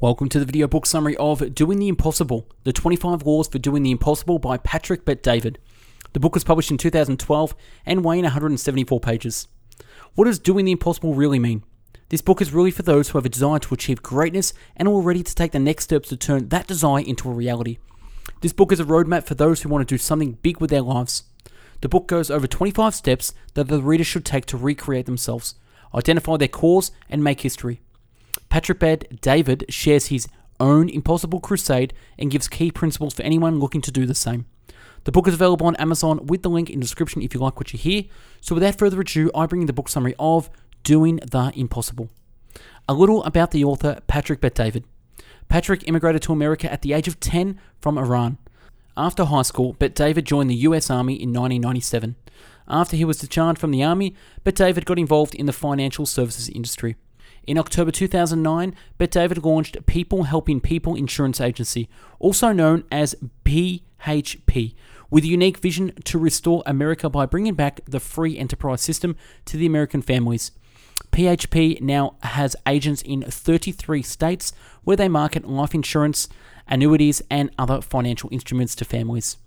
Welcome 0.00 0.28
to 0.28 0.38
the 0.38 0.44
video 0.44 0.68
book 0.68 0.86
summary 0.86 1.16
of 1.16 1.56
Doing 1.56 1.80
the 1.80 1.88
Impossible 1.88 2.46
The 2.62 2.72
25 2.72 3.26
Laws 3.26 3.48
for 3.48 3.58
Doing 3.58 3.82
the 3.82 3.90
Impossible 3.90 4.38
by 4.38 4.56
Patrick 4.56 5.04
Bet 5.04 5.24
David. 5.24 5.58
The 6.12 6.20
book 6.20 6.34
was 6.34 6.44
published 6.44 6.70
in 6.70 6.78
2012 6.78 7.56
and 7.84 8.04
weighing 8.04 8.22
174 8.22 9.00
pages. 9.00 9.48
What 10.14 10.26
does 10.26 10.38
doing 10.38 10.66
the 10.66 10.70
impossible 10.70 11.14
really 11.14 11.40
mean? 11.40 11.64
This 12.10 12.20
book 12.20 12.40
is 12.40 12.52
really 12.52 12.70
for 12.70 12.82
those 12.82 13.08
who 13.08 13.18
have 13.18 13.26
a 13.26 13.28
desire 13.28 13.58
to 13.58 13.74
achieve 13.74 14.00
greatness 14.00 14.54
and 14.76 14.86
are 14.86 15.00
ready 15.00 15.24
to 15.24 15.34
take 15.34 15.50
the 15.50 15.58
next 15.58 15.84
steps 15.84 16.10
to 16.10 16.16
turn 16.16 16.48
that 16.50 16.68
desire 16.68 17.02
into 17.02 17.28
a 17.28 17.34
reality. 17.34 17.78
This 18.40 18.52
book 18.52 18.70
is 18.70 18.78
a 18.78 18.84
roadmap 18.84 19.24
for 19.24 19.34
those 19.34 19.62
who 19.62 19.68
want 19.68 19.88
to 19.88 19.92
do 19.92 19.98
something 19.98 20.38
big 20.42 20.60
with 20.60 20.70
their 20.70 20.82
lives. 20.82 21.24
The 21.80 21.88
book 21.88 22.06
goes 22.06 22.30
over 22.30 22.46
25 22.46 22.94
steps 22.94 23.34
that 23.54 23.66
the 23.66 23.82
reader 23.82 24.04
should 24.04 24.24
take 24.24 24.46
to 24.46 24.56
recreate 24.56 25.06
themselves, 25.06 25.56
identify 25.92 26.36
their 26.36 26.46
cause, 26.46 26.92
and 27.10 27.24
make 27.24 27.40
history. 27.40 27.80
Patrick 28.48 28.78
Bet 28.78 29.20
David 29.20 29.64
shares 29.68 30.06
his 30.06 30.28
own 30.60 30.88
impossible 30.88 31.40
crusade 31.40 31.92
and 32.18 32.30
gives 32.30 32.48
key 32.48 32.70
principles 32.70 33.14
for 33.14 33.22
anyone 33.22 33.60
looking 33.60 33.80
to 33.82 33.92
do 33.92 34.06
the 34.06 34.14
same. 34.14 34.46
The 35.04 35.12
book 35.12 35.28
is 35.28 35.34
available 35.34 35.66
on 35.66 35.76
Amazon 35.76 36.26
with 36.26 36.42
the 36.42 36.50
link 36.50 36.68
in 36.68 36.80
the 36.80 36.84
description 36.84 37.22
if 37.22 37.34
you 37.34 37.40
like 37.40 37.56
what 37.56 37.72
you 37.72 37.78
hear. 37.78 38.04
So 38.40 38.54
without 38.54 38.76
further 38.76 39.00
ado, 39.00 39.30
I 39.34 39.46
bring 39.46 39.62
you 39.62 39.66
the 39.66 39.72
book 39.72 39.88
summary 39.88 40.14
of 40.18 40.50
Doing 40.82 41.16
the 41.16 41.52
Impossible. 41.54 42.10
A 42.88 42.94
little 42.94 43.22
about 43.24 43.50
the 43.50 43.64
author, 43.64 44.00
Patrick 44.06 44.40
Bet 44.40 44.54
David. 44.54 44.84
Patrick 45.48 45.86
immigrated 45.86 46.22
to 46.22 46.32
America 46.32 46.70
at 46.70 46.82
the 46.82 46.92
age 46.92 47.08
of 47.08 47.20
10 47.20 47.58
from 47.80 47.96
Iran. 47.96 48.38
After 48.96 49.24
high 49.24 49.42
school, 49.42 49.74
Bet 49.74 49.94
David 49.94 50.24
joined 50.24 50.50
the 50.50 50.56
US 50.56 50.90
Army 50.90 51.14
in 51.14 51.32
1997. 51.32 52.16
After 52.66 52.96
he 52.96 53.04
was 53.04 53.18
discharged 53.18 53.58
from 53.58 53.70
the 53.70 53.82
Army, 53.82 54.14
Bet 54.44 54.56
David 54.56 54.84
got 54.84 54.98
involved 54.98 55.34
in 55.34 55.46
the 55.46 55.52
financial 55.52 56.04
services 56.04 56.48
industry. 56.48 56.96
In 57.48 57.56
October 57.56 57.90
2009, 57.90 58.74
Bet 58.98 59.10
David 59.10 59.42
launched 59.42 59.86
People 59.86 60.24
Helping 60.24 60.60
People 60.60 60.94
Insurance 60.94 61.40
Agency, 61.40 61.88
also 62.18 62.52
known 62.52 62.84
as 62.92 63.16
PHP, 63.46 64.74
with 65.08 65.24
a 65.24 65.28
unique 65.28 65.56
vision 65.56 65.94
to 66.04 66.18
restore 66.18 66.62
America 66.66 67.08
by 67.08 67.24
bringing 67.24 67.54
back 67.54 67.80
the 67.86 68.00
free 68.00 68.36
enterprise 68.36 68.82
system 68.82 69.16
to 69.46 69.56
the 69.56 69.64
American 69.64 70.02
families. 70.02 70.50
PHP 71.10 71.80
now 71.80 72.16
has 72.22 72.54
agents 72.66 73.00
in 73.00 73.22
33 73.22 74.02
states 74.02 74.52
where 74.84 74.98
they 74.98 75.08
market 75.08 75.48
life 75.48 75.74
insurance, 75.74 76.28
annuities, 76.66 77.22
and 77.30 77.50
other 77.58 77.80
financial 77.80 78.28
instruments 78.30 78.74
to 78.74 78.84
families. 78.84 79.38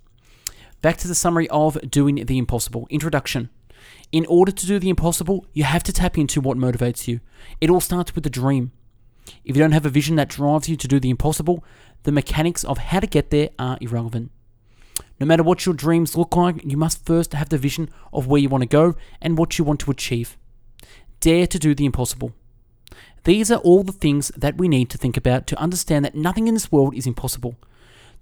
Back 0.82 0.98
to 0.98 1.08
the 1.08 1.14
summary 1.14 1.48
of 1.50 1.78
Doing 1.88 2.16
the 2.16 2.40
Impossible. 2.40 2.88
Introduction. 2.90 3.52
In 4.12 4.26
order 4.26 4.52
to 4.52 4.68
do 4.68 4.80
the 4.80 4.90
impossible, 4.90 5.46
you 5.54 5.64
have 5.64 5.84
to 5.84 5.94
tap 5.94 6.18
into 6.18 6.42
what 6.42 6.58
motivates 6.58 7.08
you. 7.08 7.22
It 7.60 7.70
all 7.70 7.80
starts 7.80 8.14
with 8.14 8.26
a 8.26 8.30
dream. 8.30 8.72
If 9.46 9.56
you 9.56 9.62
don't 9.62 9.72
have 9.72 9.86
a 9.86 9.90
vision 9.90 10.16
that 10.18 10.30
drives 10.30 10.68
you 10.68 10.76
to 10.76 10.88
do 10.88 11.00
the 11.00 11.10
impossible, 11.10 11.64
the 12.04 12.12
mechanics 12.12 12.64
of 12.64 12.78
how 12.78 13.00
to 13.00 13.08
get 13.08 13.30
there 13.30 13.50
are 13.60 13.78
irrelevant. 13.80 14.32
No 15.20 15.26
matter 15.26 15.44
what 15.44 15.66
your 15.66 15.76
dreams 15.76 16.18
look 16.18 16.36
like, 16.36 16.64
you 16.66 16.78
must 16.78 17.06
first 17.06 17.34
have 17.34 17.50
the 17.50 17.58
vision 17.58 17.90
of 18.12 18.28
where 18.28 18.42
you 18.42 18.50
want 18.50 18.64
to 18.64 18.68
go 18.68 18.96
and 19.22 19.38
what 19.38 19.58
you 19.58 19.64
want 19.64 19.80
to 19.82 19.92
achieve. 19.92 20.36
Dare 21.20 21.46
to 21.48 21.60
do 21.60 21.76
the 21.76 21.86
impossible. 21.86 22.34
These 23.24 23.52
are 23.52 23.60
all 23.60 23.84
the 23.84 23.92
things 23.92 24.30
that 24.36 24.58
we 24.58 24.68
need 24.68 24.90
to 24.90 24.98
think 24.98 25.16
about 25.16 25.46
to 25.48 25.60
understand 25.60 26.04
that 26.06 26.16
nothing 26.16 26.48
in 26.48 26.56
this 26.56 26.72
world 26.72 26.96
is 26.96 27.06
impossible. 27.06 27.56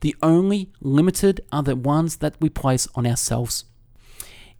The 0.02 0.16
only 0.22 0.72
limited 0.82 1.42
are 1.52 1.64
the 1.64 1.76
ones 1.76 2.18
that 2.18 2.36
we 2.42 2.50
place 2.50 2.88
on 2.96 3.08
ourselves. 3.08 3.64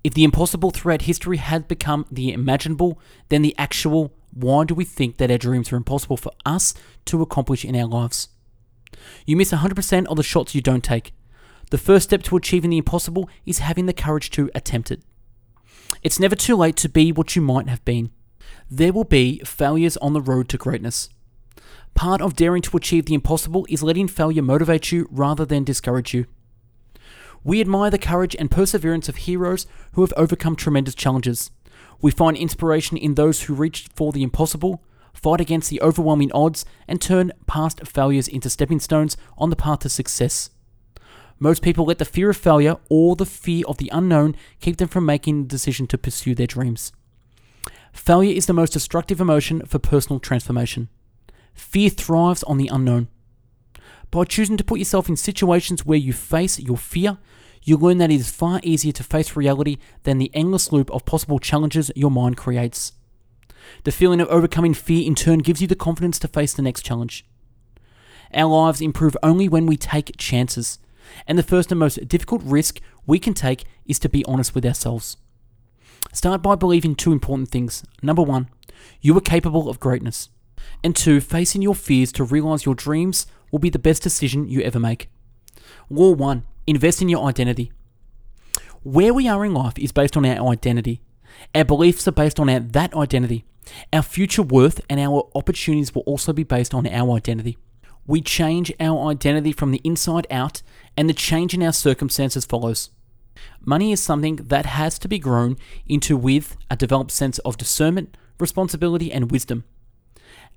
If 0.04 0.14
the 0.14 0.24
impossible 0.24 0.72
throughout 0.72 1.04
history 1.04 1.38
has 1.38 1.64
become 1.64 2.06
the 2.10 2.32
imaginable, 2.32 3.00
then 3.28 3.42
the 3.42 3.56
actual, 3.58 4.14
why 4.34 4.64
do 4.64 4.74
we 4.74 4.86
think 4.86 5.18
that 5.18 5.30
our 5.30 5.38
dreams 5.38 5.72
are 5.72 5.78
impossible 5.78 6.18
for 6.18 6.32
us 6.46 6.74
to 7.06 7.22
accomplish 7.22 7.66
in 7.66 7.76
our 7.76 7.86
lives? 7.86 8.30
You 9.26 9.36
miss 9.36 9.52
100% 9.52 10.06
of 10.08 10.18
the 10.18 10.24
shots 10.24 10.56
you 10.56 10.62
don't 10.62 10.84
take. 10.84 11.14
The 11.70 11.78
first 11.78 12.06
step 12.06 12.24
to 12.24 12.38
achieving 12.38 12.72
the 12.72 12.78
impossible 12.78 13.30
is 13.46 13.60
having 13.60 13.86
the 13.86 13.94
courage 13.94 14.32
to 14.32 14.50
attempt 14.56 14.90
it. 14.90 15.02
It's 16.02 16.20
never 16.20 16.36
too 16.36 16.56
late 16.56 16.78
to 16.78 16.90
be 16.90 17.12
what 17.12 17.36
you 17.36 17.42
might 17.42 17.68
have 17.68 17.84
been. 17.84 18.12
There 18.72 18.94
will 18.94 19.04
be 19.04 19.40
failures 19.40 19.98
on 19.98 20.14
the 20.14 20.22
road 20.22 20.48
to 20.50 20.58
greatness. 20.58 21.10
Part 21.94 22.22
of 22.22 22.36
daring 22.36 22.62
to 22.64 22.78
achieve 22.78 23.06
the 23.06 23.14
impossible 23.14 23.66
is 23.70 23.84
letting 23.84 24.08
failure 24.08 24.42
motivate 24.42 24.92
you 24.92 25.08
rather 25.12 25.46
than 25.46 25.64
discourage 25.64 26.14
you. 26.14 26.26
We 27.44 27.62
admire 27.62 27.90
the 27.90 27.98
courage 27.98 28.36
and 28.38 28.52
perseverance 28.52 29.08
of 29.08 29.18
heroes 29.18 29.66
who 29.94 30.02
have 30.02 30.14
overcome 30.18 30.56
tremendous 30.56 30.96
challenges. 30.96 31.52
We 32.02 32.12
find 32.12 32.36
inspiration 32.36 32.98
in 32.98 33.16
those 33.16 33.44
who 33.44 33.54
reach 33.54 33.88
for 33.94 34.12
the 34.12 34.24
impossible, 34.24 34.84
fight 35.14 35.42
against 35.42 35.70
the 35.70 35.82
overwhelming 35.82 36.32
odds, 36.32 36.66
and 36.88 37.02
turn 37.02 37.32
past 37.48 37.86
failures 37.88 38.28
into 38.28 38.50
stepping 38.50 38.80
stones 38.80 39.18
on 39.38 39.50
the 39.50 39.56
path 39.56 39.80
to 39.80 39.90
success. 39.90 40.50
Most 41.40 41.62
people 41.62 41.86
let 41.86 42.00
the 42.00 42.06
fear 42.06 42.30
of 42.30 42.38
failure 42.38 42.76
or 42.90 43.16
the 43.16 43.26
fear 43.26 43.64
of 43.68 43.78
the 43.78 43.90
unknown 43.94 44.36
keep 44.60 44.78
them 44.78 44.90
from 44.90 45.06
making 45.06 45.44
the 45.44 45.48
decision 45.48 45.88
to 45.88 45.98
pursue 45.98 46.36
their 46.36 46.48
dreams. 46.48 46.92
Failure 47.94 48.36
is 48.36 48.46
the 48.46 48.54
most 48.54 48.74
destructive 48.74 49.22
emotion 49.22 49.66
for 49.66 49.80
personal 49.80 50.20
transformation. 50.20 50.90
Fear 51.54 51.90
thrives 51.92 52.44
on 52.44 52.58
the 52.58 52.68
unknown. 52.68 53.08
By 54.12 54.24
choosing 54.24 54.58
to 54.58 54.64
put 54.64 54.80
yourself 54.80 55.08
in 55.08 55.16
situations 55.16 55.86
where 55.86 55.98
you 55.98 56.14
face 56.14 56.60
your 56.60 56.78
fear, 56.78 57.18
you 57.64 57.78
learn 57.78 58.00
that 58.00 58.12
it 58.12 58.16
is 58.16 58.32
far 58.32 58.60
easier 58.64 58.92
to 58.94 59.04
face 59.04 59.36
reality 59.36 59.78
than 60.04 60.18
the 60.18 60.32
endless 60.34 60.72
loop 60.72 60.90
of 60.92 61.06
possible 61.06 61.38
challenges 61.38 61.92
your 61.96 62.10
mind 62.10 62.38
creates. 62.38 62.94
The 63.84 63.92
feeling 63.92 64.20
of 64.20 64.28
overcoming 64.30 64.74
fear 64.74 65.06
in 65.06 65.14
turn 65.14 65.40
gives 65.40 65.62
you 65.62 65.68
the 65.68 65.76
confidence 65.76 66.18
to 66.20 66.28
face 66.28 66.54
the 66.54 66.64
next 66.64 66.84
challenge. 66.84 67.26
Our 68.34 68.50
lives 68.50 68.82
improve 68.82 69.16
only 69.22 69.48
when 69.48 69.66
we 69.66 69.78
take 69.78 70.18
chances, 70.18 70.80
and 71.28 71.38
the 71.38 71.44
first 71.44 71.72
and 71.72 71.80
most 71.80 72.08
difficult 72.08 72.42
risk 72.44 72.80
we 73.06 73.20
can 73.20 73.34
take 73.34 73.66
is 73.86 74.00
to 74.00 74.10
be 74.10 74.26
honest 74.26 74.56
with 74.56 74.66
ourselves. 74.66 75.18
Start 76.14 76.42
by 76.42 76.56
believing 76.56 76.96
two 76.96 77.12
important 77.12 77.50
things. 77.50 77.84
Number 78.02 78.22
one, 78.24 78.50
you 79.02 79.16
are 79.18 79.22
capable 79.22 79.70
of 79.70 79.80
greatness. 79.80 80.30
And 80.84 80.96
two, 80.96 81.22
facing 81.22 81.62
your 81.62 81.76
fears 81.76 82.12
to 82.14 82.24
realize 82.24 82.66
your 82.66 82.76
dreams 82.76 83.28
will 83.52 83.60
be 83.60 83.70
the 83.70 83.80
best 83.80 84.04
decision 84.04 84.48
you 84.48 84.62
ever 84.62 84.80
make. 84.80 85.10
Law 85.90 86.12
1 86.12 86.44
Invest 86.68 87.02
in 87.02 87.10
your 87.10 87.28
identity. 87.28 87.72
Where 88.84 89.14
we 89.14 89.28
are 89.28 89.44
in 89.44 89.54
life 89.54 89.78
is 89.80 89.92
based 89.92 90.16
on 90.16 90.26
our 90.26 90.52
identity. 90.52 91.02
Our 91.56 91.66
beliefs 91.66 92.08
are 92.08 92.12
based 92.12 92.40
on 92.40 92.50
our, 92.50 92.60
that 92.60 92.94
identity. 92.94 93.44
Our 93.92 94.04
future 94.04 94.44
worth 94.44 94.80
and 94.90 95.00
our 95.00 95.30
opportunities 95.36 95.94
will 95.94 96.04
also 96.04 96.32
be 96.32 96.44
based 96.44 96.74
on 96.74 96.88
our 96.88 97.16
identity. 97.16 97.58
We 98.06 98.22
change 98.22 98.72
our 98.80 99.10
identity 99.10 99.52
from 99.52 99.72
the 99.72 99.82
inside 99.84 100.28
out, 100.32 100.62
and 100.98 101.10
the 101.10 101.14
change 101.14 101.54
in 101.54 101.62
our 101.62 101.74
circumstances 101.74 102.46
follows. 102.46 102.90
Money 103.64 103.92
is 103.92 104.02
something 104.02 104.38
that 104.38 104.66
has 104.66 104.98
to 105.00 105.08
be 105.08 105.20
grown 105.20 105.58
into 105.88 106.18
with 106.18 106.58
a 106.70 106.76
developed 106.76 107.12
sense 107.12 107.40
of 107.40 107.58
discernment, 107.58 108.16
responsibility, 108.40 109.12
and 109.12 109.32
wisdom. 109.32 109.64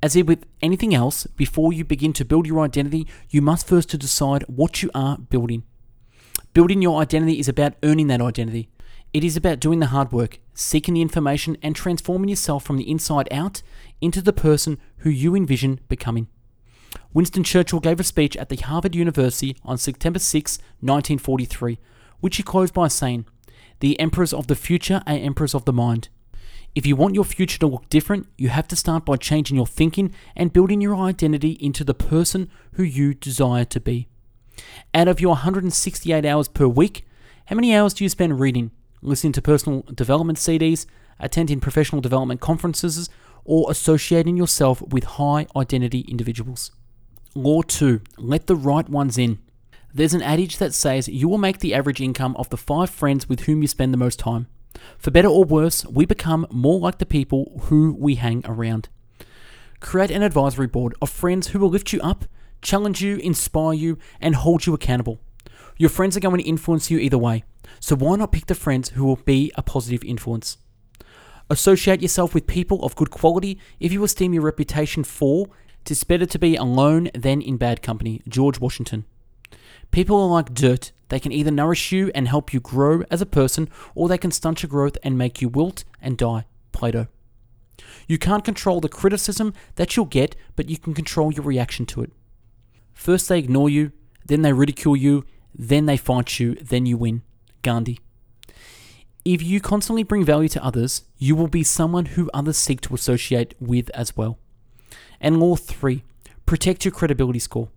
As 0.03 0.17
with 0.17 0.47
anything 0.61 0.93
else, 0.93 1.29
before 1.37 1.73
you 1.73 1.85
begin 1.85 2.13
to 2.15 2.25
build 2.25 2.45
your 2.45 2.65
identity, 2.65 3.07
you 3.31 3.41
must 3.41 3.69
first 3.69 3.97
decide 3.97 4.43
what 4.49 4.83
you 4.83 4.91
are 4.97 5.17
building. 5.17 5.63
Building 6.55 6.83
your 6.83 7.01
identity 7.01 7.39
is 7.39 7.49
about 7.49 7.75
earning 7.85 8.09
that 8.09 8.21
identity. 8.21 8.69
It 9.13 9.23
is 9.23 9.37
about 9.37 9.61
doing 9.61 9.79
the 9.79 9.87
hard 9.87 10.11
work, 10.11 10.41
seeking 10.55 10.95
the 10.95 11.03
information, 11.03 11.57
and 11.63 11.77
transforming 11.77 12.31
yourself 12.31 12.65
from 12.65 12.79
the 12.79 12.91
inside 12.91 13.29
out 13.31 13.63
into 14.01 14.21
the 14.21 14.33
person 14.33 14.79
who 14.99 15.11
you 15.11 15.37
envision 15.37 15.79
becoming. 15.89 16.27
Winston 17.15 17.45
Churchill 17.45 17.79
gave 17.79 18.01
a 18.01 18.05
speech 18.05 18.37
at 18.37 18.49
the 18.49 18.57
Harvard 18.57 18.97
University 18.97 19.57
on 19.63 19.79
September 19.79 20.19
6, 20.19 20.59
1943, 20.81 21.79
which 22.19 22.39
he 22.39 22.43
closed 22.43 22.75
by 22.75 22.89
saying, 22.89 23.25
The 23.79 24.01
emperors 24.01 24.33
of 24.33 24.49
the 24.49 24.57
future 24.57 25.01
are 25.07 25.15
emperors 25.15 25.55
of 25.55 25.65
the 25.65 25.73
mind. 25.73 26.09
If 26.75 26.87
you 26.87 26.97
want 26.97 27.15
your 27.15 27.25
future 27.25 27.59
to 27.59 27.67
look 27.67 27.89
different, 27.91 28.29
you 28.39 28.49
have 28.49 28.67
to 28.69 28.77
start 28.77 29.05
by 29.05 29.17
changing 29.17 29.57
your 29.57 29.67
thinking 29.67 30.15
and 30.35 30.55
building 30.55 30.81
your 30.81 30.97
identity 30.97 31.59
into 31.61 31.85
the 31.85 31.93
person 31.93 32.51
who 32.75 32.83
you 32.83 33.13
desire 33.13 33.67
to 33.67 33.79
be. 33.81 34.09
Out 34.95 35.07
of 35.07 35.21
your 35.21 35.31
168 35.31 36.25
hours 36.25 36.49
per 36.49 36.67
week, 36.67 37.07
how 37.47 37.57
many 37.57 37.75
hours 37.75 37.93
do 37.93 38.05
you 38.05 38.09
spend 38.09 38.41
reading, 38.41 38.71
listening 39.03 39.35
to 39.35 39.43
personal 39.43 39.83
development 39.95 40.39
CDs, 40.39 40.87
attending 41.21 41.61
professional 41.61 42.01
development 42.01 42.41
conferences, 42.41 43.11
or 43.45 43.71
associating 43.71 44.39
yourself 44.39 44.81
with 44.81 45.05
high 45.05 45.47
identity 45.55 46.01
individuals? 46.09 46.71
Law 47.35 47.61
2 47.61 48.01
Let 48.17 48.47
the 48.47 48.57
right 48.57 48.89
ones 48.89 49.19
in. 49.19 49.41
There's 49.93 50.15
an 50.15 50.23
adage 50.23 50.57
that 50.57 50.73
says 50.73 51.07
you 51.07 51.29
will 51.29 51.37
make 51.37 51.59
the 51.59 51.75
average 51.75 52.01
income 52.01 52.35
of 52.39 52.49
the 52.49 52.57
five 52.57 52.89
friends 52.89 53.29
with 53.29 53.41
whom 53.41 53.61
you 53.61 53.69
spend 53.69 53.93
the 53.93 53.99
most 53.99 54.19
time. 54.19 54.47
For 54.99 55.11
better 55.11 55.29
or 55.29 55.45
worse, 55.45 55.85
we 55.87 56.07
become 56.07 56.47
more 56.51 56.79
like 56.79 56.99
the 56.99 57.07
people 57.07 57.61
who 57.65 57.97
we 57.99 58.17
hang 58.17 58.43
around. 58.45 58.89
Create 59.81 60.11
an 60.11 60.23
advisory 60.23 60.67
board 60.67 60.95
of 61.03 61.11
friends 61.11 61.49
who 61.49 61.59
will 61.59 61.69
lift 61.69 61.93
you 61.93 62.01
up, 62.01 62.25
challenge 62.61 63.03
you, 63.03 63.17
inspire 63.17 63.73
you, 63.73 63.99
and 64.21 64.35
hold 64.35 64.67
you 64.67 64.75
accountable. 64.75 65.21
Your 65.77 65.91
friends 65.91 66.17
are 66.17 66.21
going 66.21 66.39
to 66.39 66.49
influence 66.49 66.91
you 66.91 66.99
either 66.99 67.19
way, 67.19 67.45
so 67.81 67.97
why 67.97 68.17
not 68.17 68.33
pick 68.33 68.47
the 68.47 68.55
friends 68.55 68.91
who 68.91 69.05
will 69.05 69.17
be 69.17 69.51
a 69.57 69.63
positive 69.63 70.05
influence? 70.05 70.59
Associate 71.51 72.01
yourself 72.01 72.35
with 72.35 72.47
people 72.47 72.85
of 72.85 72.95
good 72.95 73.11
quality 73.11 73.59
if 73.81 73.93
you 73.93 74.05
esteem 74.05 74.33
your 74.33 74.43
reputation 74.43 75.05
for 75.05 75.49
Tis 75.85 76.05
better 76.05 76.27
to 76.27 76.39
be 76.39 76.55
alone 76.55 77.11
than 77.13 77.43
in 77.43 77.57
bad 77.57 77.83
company. 77.83 78.23
George 78.29 78.61
Washington. 78.61 79.05
People 79.91 80.21
are 80.21 80.29
like 80.29 80.55
dirt. 80.55 80.93
They 81.13 81.21
can 81.21 81.31
either 81.31 81.51
nourish 81.51 81.93
you 81.93 82.11
and 82.15 82.27
help 82.27 82.55
you 82.55 82.61
grow 82.61 83.03
as 83.11 83.21
a 83.21 83.27
person, 83.27 83.69
or 83.95 84.09
they 84.09 84.17
can 84.17 84.31
stunt 84.31 84.63
your 84.63 84.71
growth 84.71 84.97
and 85.03 85.19
make 85.19 85.43
you 85.43 85.49
wilt 85.51 85.85
and 86.01 86.17
die. 86.17 86.47
Plato. 86.73 87.07
You 88.09 88.17
can't 88.17 88.47
control 88.47 88.81
the 88.81 88.89
criticism 88.89 89.53
that 89.75 89.95
you'll 89.95 90.07
get, 90.07 90.35
but 90.57 90.71
you 90.71 90.79
can 90.79 90.95
control 90.95 91.31
your 91.31 91.45
reaction 91.45 91.85
to 91.85 92.03
it. 92.03 92.13
First 92.95 93.29
they 93.29 93.39
ignore 93.39 93.69
you, 93.69 93.93
then 94.25 94.41
they 94.41 94.55
ridicule 94.55 94.97
you, 94.97 95.27
then 95.55 95.85
they 95.85 95.99
fight 95.99 96.41
you, 96.41 96.55
then 96.55 96.87
you 96.87 96.97
win. 96.97 97.21
Gandhi. 97.61 97.99
If 99.23 99.43
you 99.43 99.61
constantly 99.61 100.05
bring 100.05 100.25
value 100.25 100.49
to 100.49 100.65
others, 100.65 101.03
you 101.19 101.37
will 101.37 101.47
be 101.47 101.63
someone 101.63 102.07
who 102.07 102.31
others 102.33 102.57
seek 102.57 102.81
to 102.81 102.95
associate 102.95 103.55
with 103.61 103.91
as 103.91 104.17
well. 104.17 104.39
And 105.21 105.39
law 105.39 105.57
three, 105.57 106.05
protect 106.47 106.87
your 106.87 106.93
credibility 106.93 107.39
score. 107.39 107.69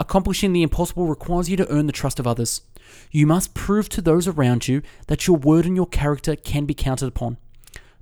Accomplishing 0.00 0.54
the 0.54 0.62
impossible 0.62 1.06
requires 1.06 1.50
you 1.50 1.58
to 1.58 1.70
earn 1.70 1.86
the 1.86 1.92
trust 1.92 2.18
of 2.18 2.26
others. 2.26 2.62
You 3.12 3.26
must 3.26 3.52
prove 3.52 3.90
to 3.90 4.00
those 4.00 4.26
around 4.26 4.66
you 4.66 4.80
that 5.08 5.26
your 5.26 5.36
word 5.36 5.66
and 5.66 5.76
your 5.76 5.86
character 5.86 6.34
can 6.34 6.64
be 6.64 6.72
counted 6.72 7.06
upon. 7.06 7.36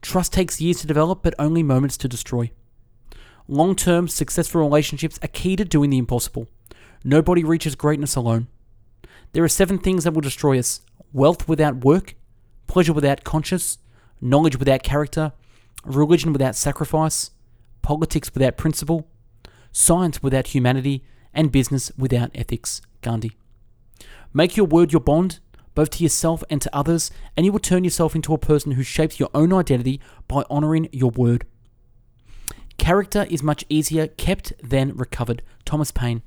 Trust 0.00 0.32
takes 0.32 0.60
years 0.60 0.80
to 0.80 0.86
develop, 0.86 1.24
but 1.24 1.34
only 1.40 1.64
moments 1.64 1.96
to 1.98 2.08
destroy. 2.08 2.52
Long 3.48 3.74
term, 3.74 4.06
successful 4.06 4.60
relationships 4.60 5.18
are 5.24 5.28
key 5.28 5.56
to 5.56 5.64
doing 5.64 5.90
the 5.90 5.98
impossible. 5.98 6.46
Nobody 7.02 7.42
reaches 7.42 7.74
greatness 7.74 8.14
alone. 8.14 8.46
There 9.32 9.42
are 9.42 9.48
seven 9.48 9.78
things 9.78 10.04
that 10.04 10.14
will 10.14 10.20
destroy 10.20 10.58
us 10.58 10.80
wealth 11.12 11.48
without 11.48 11.84
work, 11.84 12.14
pleasure 12.68 12.92
without 12.92 13.24
conscience, 13.24 13.78
knowledge 14.20 14.56
without 14.56 14.82
character, 14.82 15.32
religion 15.84 16.32
without 16.32 16.54
sacrifice, 16.54 17.32
politics 17.82 18.32
without 18.32 18.56
principle, 18.56 19.08
science 19.72 20.22
without 20.22 20.48
humanity, 20.48 21.02
and 21.32 21.52
business 21.52 21.92
without 21.96 22.30
ethics. 22.34 22.80
Gandhi. 23.02 23.32
Make 24.32 24.56
your 24.56 24.66
word 24.66 24.92
your 24.92 25.00
bond, 25.00 25.40
both 25.74 25.90
to 25.90 26.02
yourself 26.02 26.42
and 26.50 26.60
to 26.60 26.76
others, 26.76 27.10
and 27.36 27.46
you 27.46 27.52
will 27.52 27.58
turn 27.60 27.84
yourself 27.84 28.14
into 28.14 28.34
a 28.34 28.38
person 28.38 28.72
who 28.72 28.82
shapes 28.82 29.20
your 29.20 29.30
own 29.34 29.52
identity 29.52 30.00
by 30.26 30.44
honoring 30.50 30.88
your 30.92 31.10
word. 31.10 31.46
Character 32.76 33.26
is 33.30 33.42
much 33.42 33.64
easier 33.68 34.06
kept 34.06 34.52
than 34.62 34.96
recovered. 34.96 35.42
Thomas 35.64 35.90
Paine. 35.90 36.22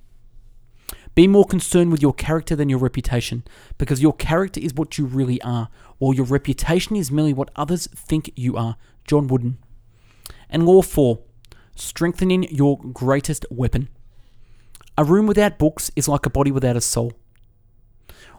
Be 1.14 1.28
more 1.28 1.46
concerned 1.46 1.92
with 1.92 2.02
your 2.02 2.14
character 2.14 2.56
than 2.56 2.70
your 2.70 2.80
reputation, 2.80 3.44
because 3.78 4.02
your 4.02 4.14
character 4.14 4.62
is 4.62 4.74
what 4.74 4.98
you 4.98 5.06
really 5.06 5.42
are, 5.42 5.70
while 5.98 6.14
your 6.14 6.26
reputation 6.26 6.96
is 6.96 7.12
merely 7.12 7.34
what 7.34 7.52
others 7.56 7.88
think 7.88 8.32
you 8.36 8.56
are. 8.56 8.78
John 9.06 9.28
Wooden. 9.28 9.58
And 10.50 10.66
law 10.66 10.82
4 10.82 11.20
strengthening 11.76 12.44
your 12.44 12.80
greatest 12.80 13.46
weapon. 13.50 13.90
A 14.98 15.04
room 15.04 15.26
without 15.26 15.58
books 15.58 15.90
is 15.96 16.08
like 16.08 16.26
a 16.26 16.30
body 16.30 16.52
without 16.52 16.76
a 16.76 16.82
soul. 16.82 17.14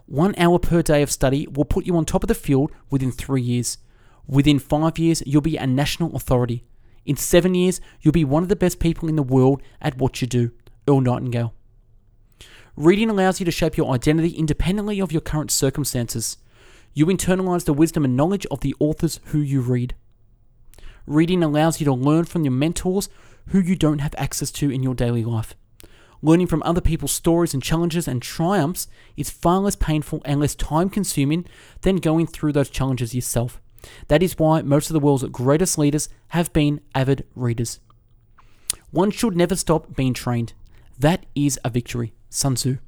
One 0.06 0.34
hour 0.36 0.58
per 0.58 0.82
day 0.82 1.02
of 1.02 1.10
study 1.10 1.46
will 1.46 1.64
put 1.64 1.86
you 1.86 1.96
on 1.96 2.04
top 2.04 2.22
of 2.22 2.28
the 2.28 2.34
field 2.34 2.72
within 2.90 3.10
three 3.10 3.40
years. 3.40 3.78
Within 4.26 4.58
five 4.58 4.98
years, 4.98 5.22
you'll 5.26 5.40
be 5.40 5.56
a 5.56 5.66
national 5.66 6.14
authority. 6.14 6.64
In 7.04 7.16
seven 7.16 7.54
years, 7.54 7.80
you'll 8.00 8.12
be 8.12 8.24
one 8.24 8.42
of 8.42 8.48
the 8.48 8.56
best 8.56 8.78
people 8.78 9.08
in 9.08 9.16
the 9.16 9.22
world 9.22 9.62
at 9.80 9.96
what 9.98 10.20
you 10.20 10.26
do. 10.26 10.52
Earl 10.86 11.00
Nightingale. 11.00 11.54
Reading 12.76 13.10
allows 13.10 13.40
you 13.40 13.44
to 13.44 13.50
shape 13.50 13.76
your 13.76 13.92
identity 13.94 14.30
independently 14.30 15.00
of 15.00 15.12
your 15.12 15.20
current 15.20 15.50
circumstances. 15.50 16.36
You 16.94 17.06
internalize 17.06 17.64
the 17.64 17.72
wisdom 17.72 18.04
and 18.04 18.16
knowledge 18.16 18.46
of 18.50 18.60
the 18.60 18.74
authors 18.78 19.20
who 19.26 19.38
you 19.38 19.60
read. 19.60 19.94
Reading 21.06 21.42
allows 21.42 21.80
you 21.80 21.84
to 21.86 21.92
learn 21.92 22.24
from 22.24 22.44
your 22.44 22.52
mentors 22.52 23.08
who 23.48 23.60
you 23.60 23.76
don't 23.76 24.00
have 24.00 24.14
access 24.16 24.50
to 24.52 24.70
in 24.70 24.82
your 24.82 24.94
daily 24.94 25.24
life. 25.24 25.54
Learning 26.24 26.46
from 26.46 26.62
other 26.62 26.80
people's 26.80 27.10
stories 27.10 27.52
and 27.52 27.62
challenges 27.62 28.06
and 28.06 28.22
triumphs 28.22 28.86
is 29.16 29.28
far 29.28 29.58
less 29.58 29.74
painful 29.74 30.22
and 30.24 30.38
less 30.40 30.54
time 30.54 30.88
consuming 30.88 31.44
than 31.80 31.96
going 31.96 32.28
through 32.28 32.52
those 32.52 32.70
challenges 32.70 33.12
yourself. 33.12 33.60
That 34.06 34.22
is 34.22 34.38
why 34.38 34.62
most 34.62 34.88
of 34.88 34.94
the 34.94 35.00
world's 35.00 35.24
greatest 35.24 35.78
leaders 35.78 36.08
have 36.28 36.52
been 36.52 36.80
avid 36.94 37.26
readers. 37.34 37.80
One 38.92 39.10
should 39.10 39.36
never 39.36 39.56
stop 39.56 39.96
being 39.96 40.14
trained. 40.14 40.52
That 40.96 41.26
is 41.34 41.58
a 41.64 41.70
victory. 41.70 42.14
Sun 42.30 42.54
Tzu. 42.54 42.78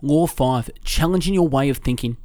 Law 0.00 0.26
5 0.28 0.70
Challenging 0.84 1.34
your 1.34 1.48
way 1.48 1.68
of 1.68 1.78
thinking. 1.78 2.16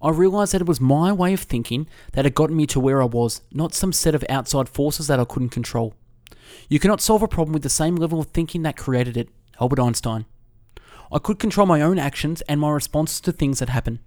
I 0.00 0.10
realized 0.10 0.52
that 0.54 0.62
it 0.62 0.68
was 0.68 0.80
my 0.80 1.12
way 1.12 1.34
of 1.34 1.40
thinking 1.40 1.88
that 2.12 2.24
had 2.24 2.34
gotten 2.34 2.56
me 2.56 2.66
to 2.68 2.80
where 2.80 3.02
I 3.02 3.06
was, 3.06 3.42
not 3.52 3.74
some 3.74 3.92
set 3.92 4.14
of 4.14 4.24
outside 4.30 4.68
forces 4.68 5.08
that 5.08 5.20
I 5.20 5.24
couldn't 5.24 5.48
control. 5.50 5.94
You 6.68 6.78
cannot 6.78 7.00
solve 7.00 7.22
a 7.22 7.28
problem 7.28 7.52
with 7.52 7.62
the 7.62 7.68
same 7.68 7.96
level 7.96 8.20
of 8.20 8.28
thinking 8.28 8.62
that 8.62 8.76
created 8.76 9.16
it. 9.16 9.28
Albert 9.60 9.80
Einstein. 9.80 10.24
I 11.10 11.18
could 11.18 11.38
control 11.38 11.66
my 11.66 11.80
own 11.80 11.98
actions 11.98 12.42
and 12.42 12.60
my 12.60 12.70
responses 12.70 13.20
to 13.22 13.32
things 13.32 13.58
that 13.58 13.68
happen. 13.68 14.00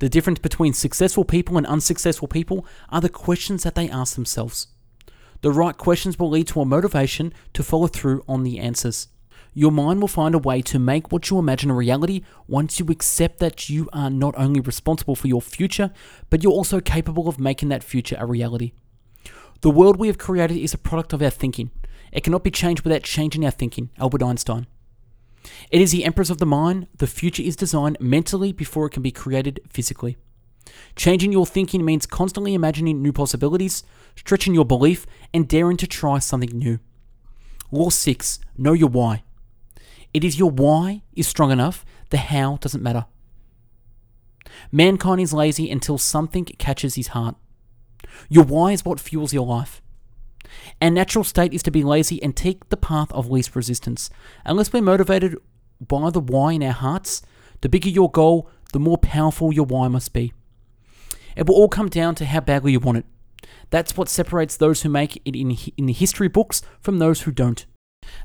The 0.00 0.08
difference 0.08 0.40
between 0.40 0.72
successful 0.72 1.24
people 1.24 1.56
and 1.56 1.66
unsuccessful 1.66 2.26
people 2.26 2.66
are 2.88 3.00
the 3.00 3.08
questions 3.08 3.62
that 3.62 3.76
they 3.76 3.88
ask 3.88 4.16
themselves. 4.16 4.66
The 5.42 5.52
right 5.52 5.76
questions 5.76 6.18
will 6.18 6.30
lead 6.30 6.48
to 6.48 6.60
a 6.60 6.64
motivation 6.64 7.32
to 7.52 7.62
follow 7.62 7.86
through 7.86 8.24
on 8.28 8.42
the 8.42 8.58
answers. 8.58 9.08
Your 9.54 9.70
mind 9.70 10.00
will 10.00 10.08
find 10.08 10.34
a 10.34 10.38
way 10.38 10.62
to 10.62 10.78
make 10.78 11.12
what 11.12 11.28
you 11.28 11.38
imagine 11.38 11.70
a 11.70 11.74
reality 11.74 12.22
once 12.48 12.80
you 12.80 12.86
accept 12.86 13.38
that 13.38 13.68
you 13.68 13.88
are 13.92 14.08
not 14.08 14.34
only 14.36 14.60
responsible 14.60 15.14
for 15.14 15.28
your 15.28 15.42
future, 15.42 15.92
but 16.30 16.42
you're 16.42 16.52
also 16.52 16.80
capable 16.80 17.28
of 17.28 17.38
making 17.38 17.68
that 17.68 17.84
future 17.84 18.16
a 18.18 18.26
reality. 18.26 18.72
The 19.60 19.70
world 19.70 19.98
we 19.98 20.06
have 20.08 20.18
created 20.18 20.56
is 20.56 20.74
a 20.74 20.78
product 20.78 21.12
of 21.12 21.22
our 21.22 21.30
thinking. 21.30 21.70
It 22.12 22.22
cannot 22.22 22.44
be 22.44 22.50
changed 22.50 22.82
without 22.82 23.02
changing 23.02 23.44
our 23.44 23.50
thinking. 23.50 23.90
Albert 23.98 24.22
Einstein. 24.22 24.66
It 25.70 25.80
is 25.80 25.92
the 25.92 26.04
emperors 26.04 26.30
of 26.30 26.38
the 26.38 26.46
mind. 26.46 26.86
The 26.98 27.06
future 27.06 27.42
is 27.42 27.56
designed 27.56 27.96
mentally 28.00 28.52
before 28.52 28.86
it 28.86 28.90
can 28.90 29.02
be 29.02 29.10
created 29.10 29.60
physically. 29.68 30.16
Changing 30.94 31.32
your 31.32 31.46
thinking 31.46 31.84
means 31.84 32.06
constantly 32.06 32.54
imagining 32.54 33.02
new 33.02 33.12
possibilities, 33.12 33.82
stretching 34.14 34.54
your 34.54 34.64
belief, 34.64 35.06
and 35.34 35.48
daring 35.48 35.76
to 35.78 35.86
try 35.86 36.18
something 36.18 36.56
new. 36.56 36.78
Law 37.70 37.88
6 37.88 38.38
Know 38.56 38.72
your 38.72 38.88
why. 38.88 39.24
It 40.14 40.22
is 40.22 40.38
your 40.38 40.50
why 40.50 41.02
is 41.14 41.26
strong 41.26 41.50
enough, 41.50 41.84
the 42.10 42.18
how 42.18 42.58
doesn't 42.58 42.82
matter. 42.82 43.06
Mankind 44.70 45.20
is 45.20 45.32
lazy 45.32 45.70
until 45.70 45.98
something 45.98 46.44
catches 46.44 46.94
his 46.94 47.08
heart. 47.08 47.36
Your 48.28 48.44
why 48.44 48.72
is 48.72 48.84
what 48.84 49.00
fuels 49.00 49.32
your 49.32 49.46
life. 49.46 49.81
Our 50.80 50.90
natural 50.90 51.24
state 51.24 51.52
is 51.52 51.62
to 51.64 51.70
be 51.70 51.82
lazy 51.82 52.22
and 52.22 52.36
take 52.36 52.68
the 52.68 52.76
path 52.76 53.12
of 53.12 53.30
least 53.30 53.54
resistance. 53.56 54.10
Unless 54.44 54.72
we're 54.72 54.82
motivated 54.82 55.36
by 55.80 56.10
the 56.10 56.20
why 56.20 56.52
in 56.52 56.62
our 56.62 56.72
hearts, 56.72 57.22
the 57.60 57.68
bigger 57.68 57.88
your 57.88 58.10
goal, 58.10 58.48
the 58.72 58.80
more 58.80 58.98
powerful 58.98 59.52
your 59.52 59.66
why 59.66 59.88
must 59.88 60.12
be. 60.12 60.32
It 61.36 61.46
will 61.46 61.54
all 61.54 61.68
come 61.68 61.88
down 61.88 62.14
to 62.16 62.24
how 62.24 62.40
badly 62.40 62.72
you 62.72 62.80
want 62.80 62.98
it. 62.98 63.06
That's 63.70 63.96
what 63.96 64.08
separates 64.08 64.56
those 64.56 64.82
who 64.82 64.88
make 64.88 65.16
it 65.24 65.34
in, 65.36 65.56
in 65.76 65.86
the 65.86 65.92
history 65.92 66.28
books 66.28 66.62
from 66.80 66.98
those 66.98 67.22
who 67.22 67.30
don't. 67.32 67.64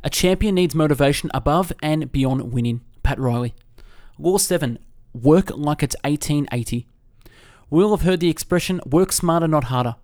A 0.03 0.09
champion 0.09 0.55
needs 0.55 0.75
motivation 0.75 1.29
above 1.33 1.71
and 1.81 2.11
beyond 2.11 2.51
winning. 2.51 2.81
Pat 3.03 3.19
Riley. 3.19 3.53
Law 4.17 4.37
7. 4.37 4.79
Work 5.13 5.51
like 5.55 5.83
it's 5.83 5.95
1880. 6.03 6.87
We'll 7.69 7.91
have 7.95 8.05
heard 8.05 8.19
the 8.19 8.29
expression 8.29 8.81
work 8.85 9.11
smarter, 9.11 9.47
not 9.47 9.65
harder. 9.65 9.95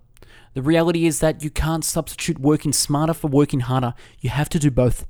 The 0.54 0.62
reality 0.62 1.06
is 1.06 1.20
that 1.20 1.44
you 1.44 1.50
can't 1.50 1.84
substitute 1.84 2.40
working 2.40 2.74
smarter 2.74 3.14
for 3.14 3.28
working 3.28 3.62
harder. 3.62 3.94
You 4.20 4.30
have 4.30 4.50
to 4.50 4.60
do 4.60 4.70
both. 4.70 5.06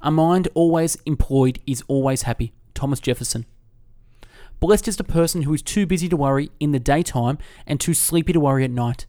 A 0.00 0.10
mind 0.10 0.48
always 0.54 0.96
employed 1.06 1.58
is 1.66 1.82
always 1.88 2.22
happy. 2.22 2.52
Thomas 2.74 3.00
Jefferson. 3.00 3.46
Blessed 4.60 4.88
is 4.88 4.96
the 4.96 5.04
person 5.04 5.42
who 5.42 5.54
is 5.54 5.62
too 5.62 5.86
busy 5.86 6.08
to 6.08 6.16
worry 6.16 6.50
in 6.60 6.72
the 6.72 6.78
daytime 6.78 7.38
and 7.66 7.80
too 7.80 7.94
sleepy 7.94 8.32
to 8.32 8.40
worry 8.40 8.64
at 8.64 8.70
night. 8.70 9.06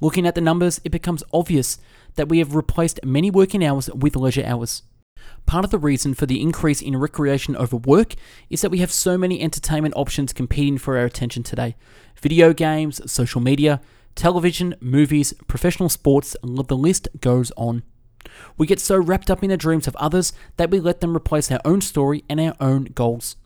Looking 0.00 0.26
at 0.26 0.34
the 0.34 0.40
numbers, 0.40 0.80
it 0.84 0.90
becomes 0.90 1.22
obvious 1.32 1.78
that 2.16 2.28
we 2.28 2.38
have 2.38 2.56
replaced 2.56 3.04
many 3.04 3.30
working 3.30 3.64
hours 3.64 3.88
with 3.90 4.16
leisure 4.16 4.44
hours. 4.44 4.82
Part 5.46 5.64
of 5.64 5.70
the 5.70 5.78
reason 5.78 6.14
for 6.14 6.26
the 6.26 6.40
increase 6.40 6.82
in 6.82 6.96
recreation 6.96 7.56
over 7.56 7.76
work 7.76 8.14
is 8.50 8.60
that 8.62 8.70
we 8.70 8.78
have 8.78 8.90
so 8.90 9.16
many 9.16 9.40
entertainment 9.40 9.94
options 9.96 10.32
competing 10.32 10.78
for 10.78 10.98
our 10.98 11.04
attention 11.04 11.42
today 11.42 11.76
video 12.20 12.52
games, 12.52 13.00
social 13.10 13.40
media, 13.40 13.80
television, 14.14 14.74
movies, 14.80 15.34
professional 15.46 15.88
sports, 15.88 16.36
the 16.42 16.76
list 16.76 17.08
goes 17.20 17.52
on. 17.56 17.82
We 18.56 18.66
get 18.66 18.80
so 18.80 18.96
wrapped 18.96 19.30
up 19.30 19.42
in 19.42 19.50
the 19.50 19.56
dreams 19.56 19.86
of 19.86 19.96
others 19.96 20.32
that 20.56 20.70
we 20.70 20.80
let 20.80 21.00
them 21.00 21.16
replace 21.16 21.50
our 21.50 21.60
own 21.64 21.80
story 21.80 22.24
and 22.28 22.40
our 22.40 22.54
own 22.60 22.84
goals. 22.84 23.36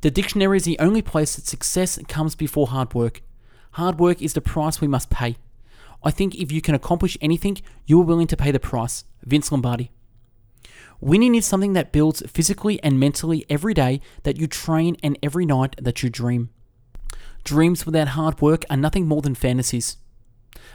The 0.00 0.10
dictionary 0.10 0.58
is 0.58 0.64
the 0.64 0.78
only 0.78 1.02
place 1.02 1.36
that 1.36 1.46
success 1.46 1.98
comes 2.08 2.34
before 2.34 2.68
hard 2.68 2.94
work. 2.94 3.22
Hard 3.72 3.98
work 3.98 4.22
is 4.22 4.34
the 4.34 4.40
price 4.40 4.80
we 4.80 4.88
must 4.88 5.10
pay. 5.10 5.36
I 6.04 6.10
think 6.10 6.36
if 6.36 6.52
you 6.52 6.60
can 6.60 6.74
accomplish 6.74 7.18
anything, 7.20 7.58
you 7.86 8.00
are 8.00 8.04
willing 8.04 8.28
to 8.28 8.36
pay 8.36 8.52
the 8.52 8.60
price. 8.60 9.04
Vince 9.24 9.50
Lombardi. 9.50 9.90
Winning 11.00 11.34
is 11.34 11.46
something 11.46 11.72
that 11.74 11.92
builds 11.92 12.22
physically 12.28 12.82
and 12.82 12.98
mentally 12.98 13.44
every 13.48 13.74
day 13.74 14.00
that 14.24 14.36
you 14.36 14.46
train 14.46 14.96
and 15.02 15.18
every 15.22 15.46
night 15.46 15.76
that 15.80 16.02
you 16.02 16.10
dream. 16.10 16.50
Dreams 17.48 17.86
without 17.86 18.08
hard 18.08 18.42
work 18.42 18.66
are 18.68 18.76
nothing 18.76 19.08
more 19.08 19.22
than 19.22 19.34
fantasies. 19.34 19.96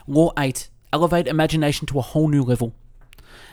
Law 0.08 0.32
8 0.36 0.70
Elevate 0.92 1.28
imagination 1.28 1.86
to 1.86 2.00
a 2.00 2.02
whole 2.02 2.28
new 2.28 2.42
level. 2.42 2.74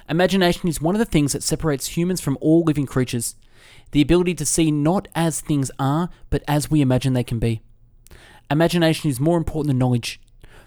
Imagination 0.08 0.70
is 0.70 0.80
one 0.80 0.94
of 0.94 1.00
the 1.00 1.04
things 1.04 1.34
that 1.34 1.42
separates 1.42 1.98
humans 1.98 2.22
from 2.22 2.38
all 2.40 2.62
living 2.62 2.86
creatures. 2.86 3.34
The 3.90 4.00
ability 4.00 4.36
to 4.36 4.46
see 4.46 4.70
not 4.70 5.06
as 5.14 5.42
things 5.42 5.70
are, 5.78 6.08
but 6.30 6.42
as 6.48 6.70
we 6.70 6.80
imagine 6.80 7.12
they 7.12 7.22
can 7.22 7.38
be. 7.38 7.60
Imagination 8.50 9.10
is 9.10 9.20
more 9.20 9.36
important 9.36 9.66
than 9.66 9.76
knowledge, 9.76 10.18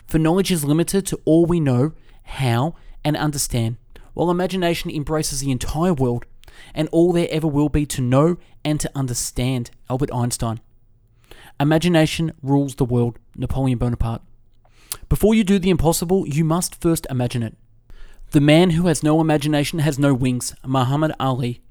for 0.06 0.20
knowledge 0.20 0.52
is 0.52 0.64
limited 0.64 1.08
to 1.08 1.20
all 1.26 1.48
we 1.48 1.60
know, 1.60 1.94
how, 2.22 2.76
and 3.04 3.18
understand, 3.18 3.78
while 4.14 4.30
imagination 4.30 4.92
embraces 4.92 5.40
the 5.40 5.50
entire 5.50 5.96
world 5.96 6.28
and 6.76 6.88
all 6.92 7.14
there 7.14 7.28
ever 7.32 7.48
will 7.48 7.70
be 7.70 7.88
to 7.88 8.00
know 8.00 8.38
and 8.64 8.80
to 8.80 8.92
understand. 8.94 9.72
Albert 9.90 10.14
Einstein. 10.14 10.60
Imagination 11.60 12.34
rules 12.42 12.76
the 12.76 12.86
world. 12.86 13.20
Napoleon 13.36 13.78
Bonaparte. 13.78 14.22
Before 15.10 15.36
you 15.36 15.44
do 15.44 15.60
the 15.60 15.70
impossible, 15.70 16.28
you 16.28 16.44
must 16.44 16.82
first 16.82 17.06
imagine 17.10 17.44
it. 17.44 17.56
The 18.32 18.42
man 18.42 18.72
who 18.72 18.88
has 18.88 19.04
no 19.04 19.22
imagination 19.22 19.80
has 19.80 20.00
no 20.00 20.14
wings. 20.14 20.56
Muhammad 20.66 21.14
Ali. 21.20 21.62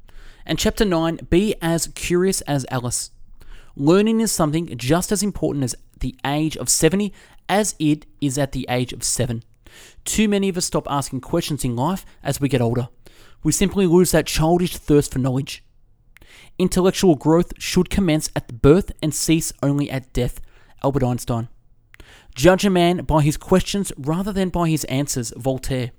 And 0.46 0.58
chapter 0.58 0.84
9 0.84 1.26
Be 1.28 1.54
as 1.60 1.88
curious 1.88 2.40
as 2.42 2.66
Alice. 2.70 3.10
Learning 3.74 4.20
is 4.20 4.30
something 4.30 4.76
just 4.76 5.10
as 5.10 5.22
important 5.22 5.64
as 5.64 5.74
the 5.98 6.14
age 6.24 6.56
of 6.56 6.68
70 6.68 7.12
as 7.48 7.74
it 7.78 8.06
is 8.20 8.38
at 8.38 8.52
the 8.52 8.66
age 8.68 8.92
of 8.92 9.02
7. 9.02 9.42
Too 10.04 10.28
many 10.28 10.48
of 10.48 10.56
us 10.56 10.66
stop 10.66 10.86
asking 10.90 11.22
questions 11.22 11.64
in 11.64 11.74
life 11.74 12.04
as 12.22 12.40
we 12.40 12.48
get 12.48 12.60
older. 12.60 12.88
We 13.42 13.52
simply 13.52 13.86
lose 13.86 14.12
that 14.12 14.26
childish 14.26 14.76
thirst 14.76 15.12
for 15.12 15.18
knowledge. 15.18 15.64
Intellectual 16.62 17.16
growth 17.16 17.54
should 17.58 17.90
commence 17.90 18.30
at 18.36 18.62
birth 18.62 18.92
and 19.02 19.12
cease 19.12 19.52
only 19.64 19.90
at 19.90 20.12
death. 20.12 20.40
Albert 20.84 21.02
Einstein. 21.02 21.48
Judge 22.36 22.64
a 22.64 22.70
man 22.70 22.98
by 22.98 23.22
his 23.22 23.36
questions 23.36 23.90
rather 23.98 24.32
than 24.32 24.48
by 24.48 24.68
his 24.68 24.84
answers. 24.84 25.32
Voltaire. 25.36 25.90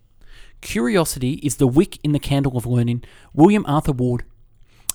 Curiosity 0.62 1.34
is 1.44 1.58
the 1.58 1.68
wick 1.68 2.00
in 2.02 2.14
the 2.14 2.18
candle 2.18 2.56
of 2.56 2.66
learning. 2.66 3.04
William 3.34 3.66
Arthur 3.68 3.92
Ward. 3.92 4.24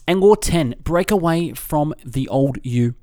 And 0.06 0.22
law 0.22 0.36
10 0.36 0.76
break 0.82 1.10
away 1.10 1.52
from 1.52 1.92
the 2.02 2.28
old 2.28 2.56
you. 2.62 2.94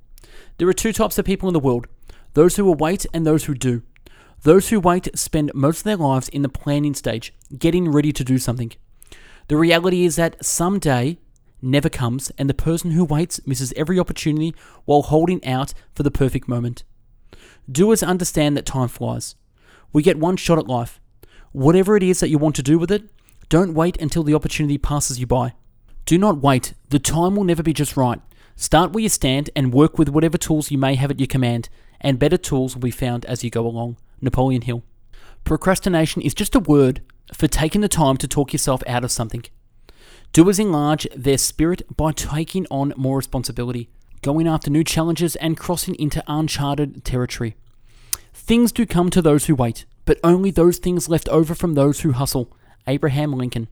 There 0.58 0.68
are 0.68 0.74
two 0.74 0.92
types 0.92 1.20
of 1.20 1.26
people 1.26 1.48
in 1.48 1.54
the 1.54 1.60
world 1.60 1.86
those 2.34 2.56
who 2.56 2.72
wait 2.72 3.06
and 3.14 3.28
those 3.28 3.46
who 3.46 3.54
do. 3.54 3.84
Those 4.42 4.70
who 4.70 4.80
wait 4.80 5.08
spend 5.16 5.52
most 5.54 5.82
of 5.82 5.84
their 5.84 5.98
lives 5.98 6.30
in 6.30 6.42
the 6.42 6.50
planning 6.50 6.96
stage, 6.96 7.32
getting 7.60 7.92
ready 7.92 8.12
to 8.12 8.24
do 8.24 8.40
something. 8.40 8.72
The 9.50 9.56
reality 9.56 10.04
is 10.04 10.16
that 10.16 10.44
someday 10.44 11.20
never 11.62 11.90
comes, 11.90 12.32
and 12.38 12.50
the 12.50 12.54
person 12.54 12.92
who 12.92 13.04
waits 13.04 13.46
misses 13.46 13.74
every 13.76 14.00
opportunity 14.00 14.54
while 14.86 15.02
holding 15.02 15.44
out 15.46 15.74
for 15.94 16.04
the 16.04 16.12
perfect 16.12 16.48
moment. 16.48 16.84
Doers 17.72 18.04
understand 18.04 18.56
that 18.56 18.66
time 18.66 18.88
flies. 18.88 19.36
We 19.92 20.04
get 20.04 20.20
one 20.20 20.38
shot 20.38 20.60
at 20.60 20.68
life. 20.68 21.00
Whatever 21.52 21.96
it 21.96 22.04
is 22.04 22.20
that 22.20 22.30
you 22.30 22.38
want 22.38 22.56
to 22.58 22.64
do 22.64 22.78
with 22.78 22.92
it, 22.92 23.04
don't 23.50 23.74
wait 23.74 24.00
until 24.02 24.24
the 24.24 24.34
opportunity 24.34 24.78
passes 24.78 25.20
you 25.20 25.28
by. 25.28 25.54
Do 26.06 26.18
not 26.18 26.42
wait, 26.42 26.74
the 26.90 27.00
time 27.00 27.36
will 27.36 27.44
never 27.44 27.64
be 27.64 27.74
just 27.74 27.98
right. 27.98 28.22
Start 28.56 28.92
where 28.92 29.02
you 29.02 29.10
stand 29.10 29.50
and 29.56 29.74
work 29.74 29.98
with 29.98 30.10
whatever 30.10 30.38
tools 30.38 30.72
you 30.72 30.78
may 30.78 30.96
have 30.96 31.12
at 31.12 31.20
your 31.20 31.28
command, 31.28 31.70
and 32.00 32.20
better 32.20 32.38
tools 32.38 32.76
will 32.76 32.82
be 32.82 32.92
found 32.92 33.26
as 33.26 33.44
you 33.44 33.50
go 33.50 33.66
along. 33.66 33.98
Napoleon 34.22 34.62
Hill. 34.62 34.84
Procrastination 35.44 36.22
is 36.22 36.34
just 36.34 36.56
a 36.56 36.60
word 36.60 37.02
for 37.34 37.48
taking 37.48 37.82
the 37.82 37.88
time 37.88 38.18
to 38.18 38.28
talk 38.28 38.54
yourself 38.54 38.82
out 38.88 39.04
of 39.04 39.12
something. 39.12 39.44
Doers 40.36 40.60
enlarge 40.60 41.08
their 41.16 41.38
spirit 41.38 41.84
by 41.96 42.12
taking 42.12 42.68
on 42.70 42.92
more 42.98 43.16
responsibility, 43.16 43.88
going 44.22 44.50
after 44.50 44.70
new 44.70 44.84
challenges, 44.84 45.38
and 45.38 45.56
crossing 45.56 45.96
into 45.96 46.22
uncharted 46.28 47.06
territory. 47.06 47.56
Things 48.34 48.74
do 48.74 48.86
come 48.86 49.10
to 49.12 49.22
those 49.22 49.46
who 49.46 49.56
wait, 49.56 49.86
but 50.04 50.20
only 50.26 50.52
those 50.52 50.78
things 50.78 51.08
left 51.08 51.30
over 51.30 51.56
from 51.56 51.74
those 51.74 52.02
who 52.02 52.12
hustle. 52.12 52.52
Abraham 52.86 53.32
Lincoln. 53.32 53.70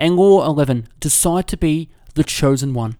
And 0.00 0.16
Law 0.16 0.44
11 0.50 0.88
Decide 0.98 1.46
to 1.46 1.56
be 1.56 1.90
the 2.14 2.24
chosen 2.24 2.74
one. 2.74 2.98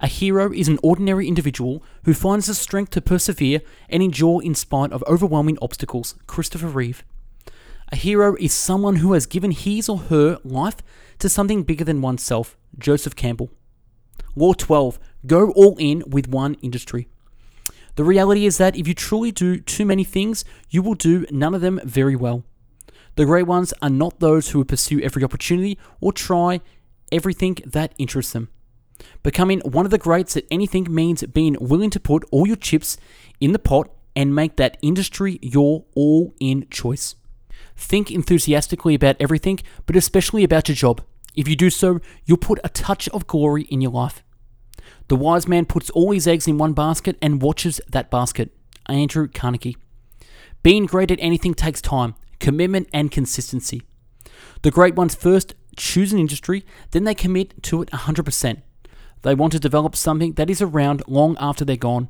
A 0.00 0.06
hero 0.06 0.50
is 0.50 0.66
an 0.66 0.78
ordinary 0.82 1.28
individual 1.28 1.82
who 2.04 2.14
finds 2.14 2.46
the 2.46 2.54
strength 2.54 2.92
to 2.92 3.02
persevere 3.02 3.60
and 3.90 4.02
endure 4.02 4.42
in 4.42 4.54
spite 4.54 4.92
of 4.92 5.04
overwhelming 5.06 5.58
obstacles. 5.60 6.14
Christopher 6.26 6.68
Reeve. 6.68 7.04
A 7.90 7.96
hero 7.96 8.36
is 8.38 8.52
someone 8.52 8.96
who 8.96 9.14
has 9.14 9.24
given 9.24 9.50
his 9.50 9.88
or 9.88 9.98
her 9.98 10.38
life 10.44 10.76
to 11.20 11.28
something 11.28 11.62
bigger 11.62 11.84
than 11.84 12.02
oneself. 12.02 12.56
Joseph 12.78 13.16
Campbell. 13.16 13.50
Law 14.36 14.52
12 14.52 14.98
Go 15.26 15.50
all 15.52 15.76
in 15.78 16.04
with 16.06 16.28
one 16.28 16.54
industry. 16.62 17.08
The 17.96 18.04
reality 18.04 18.46
is 18.46 18.58
that 18.58 18.76
if 18.76 18.86
you 18.86 18.94
truly 18.94 19.32
do 19.32 19.58
too 19.58 19.84
many 19.84 20.04
things, 20.04 20.44
you 20.70 20.82
will 20.82 20.94
do 20.94 21.26
none 21.30 21.54
of 21.54 21.60
them 21.60 21.80
very 21.82 22.14
well. 22.14 22.44
The 23.16 23.24
great 23.24 23.46
ones 23.46 23.74
are 23.82 23.90
not 23.90 24.20
those 24.20 24.50
who 24.50 24.64
pursue 24.64 25.00
every 25.00 25.24
opportunity 25.24 25.78
or 26.00 26.12
try 26.12 26.60
everything 27.10 27.56
that 27.64 27.94
interests 27.98 28.32
them. 28.32 28.48
Becoming 29.22 29.60
one 29.60 29.84
of 29.84 29.90
the 29.90 29.98
greats 29.98 30.36
at 30.36 30.44
anything 30.50 30.86
means 30.88 31.24
being 31.24 31.56
willing 31.58 31.90
to 31.90 32.00
put 32.00 32.24
all 32.30 32.46
your 32.46 32.56
chips 32.56 32.96
in 33.40 33.52
the 33.52 33.58
pot 33.58 33.90
and 34.14 34.34
make 34.34 34.56
that 34.56 34.76
industry 34.82 35.38
your 35.42 35.84
all 35.94 36.34
in 36.38 36.66
choice. 36.70 37.16
Think 37.78 38.10
enthusiastically 38.10 38.94
about 38.94 39.16
everything, 39.20 39.60
but 39.86 39.96
especially 39.96 40.44
about 40.44 40.68
your 40.68 40.76
job. 40.76 41.00
If 41.36 41.46
you 41.46 41.54
do 41.54 41.70
so, 41.70 42.00
you'll 42.26 42.36
put 42.36 42.58
a 42.64 42.68
touch 42.68 43.08
of 43.10 43.28
glory 43.28 43.62
in 43.62 43.80
your 43.80 43.92
life. 43.92 44.22
The 45.06 45.16
wise 45.16 45.46
man 45.46 45.64
puts 45.64 45.88
all 45.90 46.10
his 46.10 46.26
eggs 46.26 46.48
in 46.48 46.58
one 46.58 46.72
basket 46.72 47.16
and 47.22 47.40
watches 47.40 47.80
that 47.88 48.10
basket. 48.10 48.50
Andrew 48.86 49.28
Carnegie. 49.28 49.76
Being 50.62 50.86
great 50.86 51.12
at 51.12 51.20
anything 51.20 51.54
takes 51.54 51.80
time, 51.80 52.16
commitment, 52.40 52.88
and 52.92 53.12
consistency. 53.12 53.82
The 54.62 54.72
great 54.72 54.96
ones 54.96 55.14
first 55.14 55.54
choose 55.76 56.12
an 56.12 56.18
industry, 56.18 56.66
then 56.90 57.04
they 57.04 57.14
commit 57.14 57.62
to 57.64 57.82
it 57.82 57.90
100%. 57.90 58.62
They 59.22 59.34
want 59.34 59.52
to 59.52 59.60
develop 59.60 59.94
something 59.94 60.32
that 60.32 60.50
is 60.50 60.60
around 60.60 61.04
long 61.06 61.36
after 61.38 61.64
they're 61.64 61.76
gone. 61.76 62.08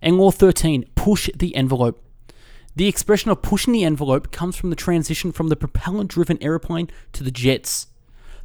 And 0.00 0.16
law 0.16 0.30
13, 0.30 0.84
push 0.94 1.28
the 1.34 1.54
envelope. 1.56 2.00
The 2.76 2.86
expression 2.86 3.30
of 3.30 3.42
pushing 3.42 3.72
the 3.72 3.84
envelope 3.84 4.30
comes 4.30 4.56
from 4.56 4.70
the 4.70 4.76
transition 4.76 5.32
from 5.32 5.48
the 5.48 5.56
propellant 5.56 6.10
driven 6.10 6.42
aeroplane 6.42 6.88
to 7.12 7.24
the 7.24 7.30
jets. 7.30 7.88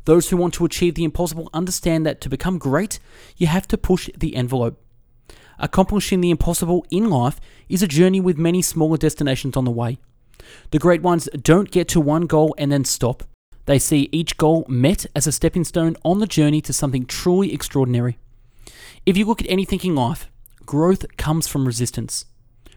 Those 0.05 0.29
who 0.29 0.37
want 0.37 0.53
to 0.55 0.65
achieve 0.65 0.95
the 0.95 1.03
impossible 1.03 1.49
understand 1.53 2.05
that 2.05 2.21
to 2.21 2.29
become 2.29 2.57
great, 2.57 2.99
you 3.37 3.47
have 3.47 3.67
to 3.69 3.77
push 3.77 4.09
the 4.17 4.35
envelope. 4.35 4.81
Accomplishing 5.57 6.21
the 6.21 6.31
impossible 6.31 6.85
in 6.91 7.09
life 7.09 7.39
is 7.69 7.81
a 7.81 7.87
journey 7.87 8.19
with 8.19 8.37
many 8.37 8.61
smaller 8.61 8.97
destinations 8.97 9.55
on 9.55 9.65
the 9.65 9.71
way. 9.71 9.99
The 10.71 10.79
great 10.79 11.01
ones 11.01 11.29
don't 11.41 11.71
get 11.71 11.87
to 11.89 12.01
one 12.01 12.25
goal 12.25 12.53
and 12.57 12.71
then 12.71 12.83
stop. 12.83 13.23
They 13.65 13.79
see 13.79 14.09
each 14.11 14.37
goal 14.37 14.65
met 14.67 15.05
as 15.15 15.25
a 15.25 15.31
stepping 15.31 15.63
stone 15.63 15.95
on 16.03 16.19
the 16.19 16.27
journey 16.27 16.61
to 16.61 16.73
something 16.73 17.05
truly 17.05 17.53
extraordinary. 17.53 18.19
If 19.05 19.17
you 19.17 19.25
look 19.25 19.41
at 19.41 19.49
anything 19.49 19.79
in 19.83 19.95
life, 19.95 20.29
growth 20.65 21.05
comes 21.17 21.47
from 21.47 21.65
resistance. 21.65 22.25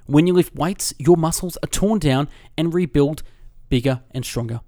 When 0.09 0.27
you 0.27 0.33
lift 0.33 0.55
weights, 0.55 0.95
your 0.99 1.19
muscles 1.19 1.59
are 1.63 1.67
torn 1.67 1.99
down 1.99 2.31
and 2.57 2.73
rebuild 2.73 3.23
bigger 3.69 4.01
and 4.11 4.25
stronger. 4.25 4.63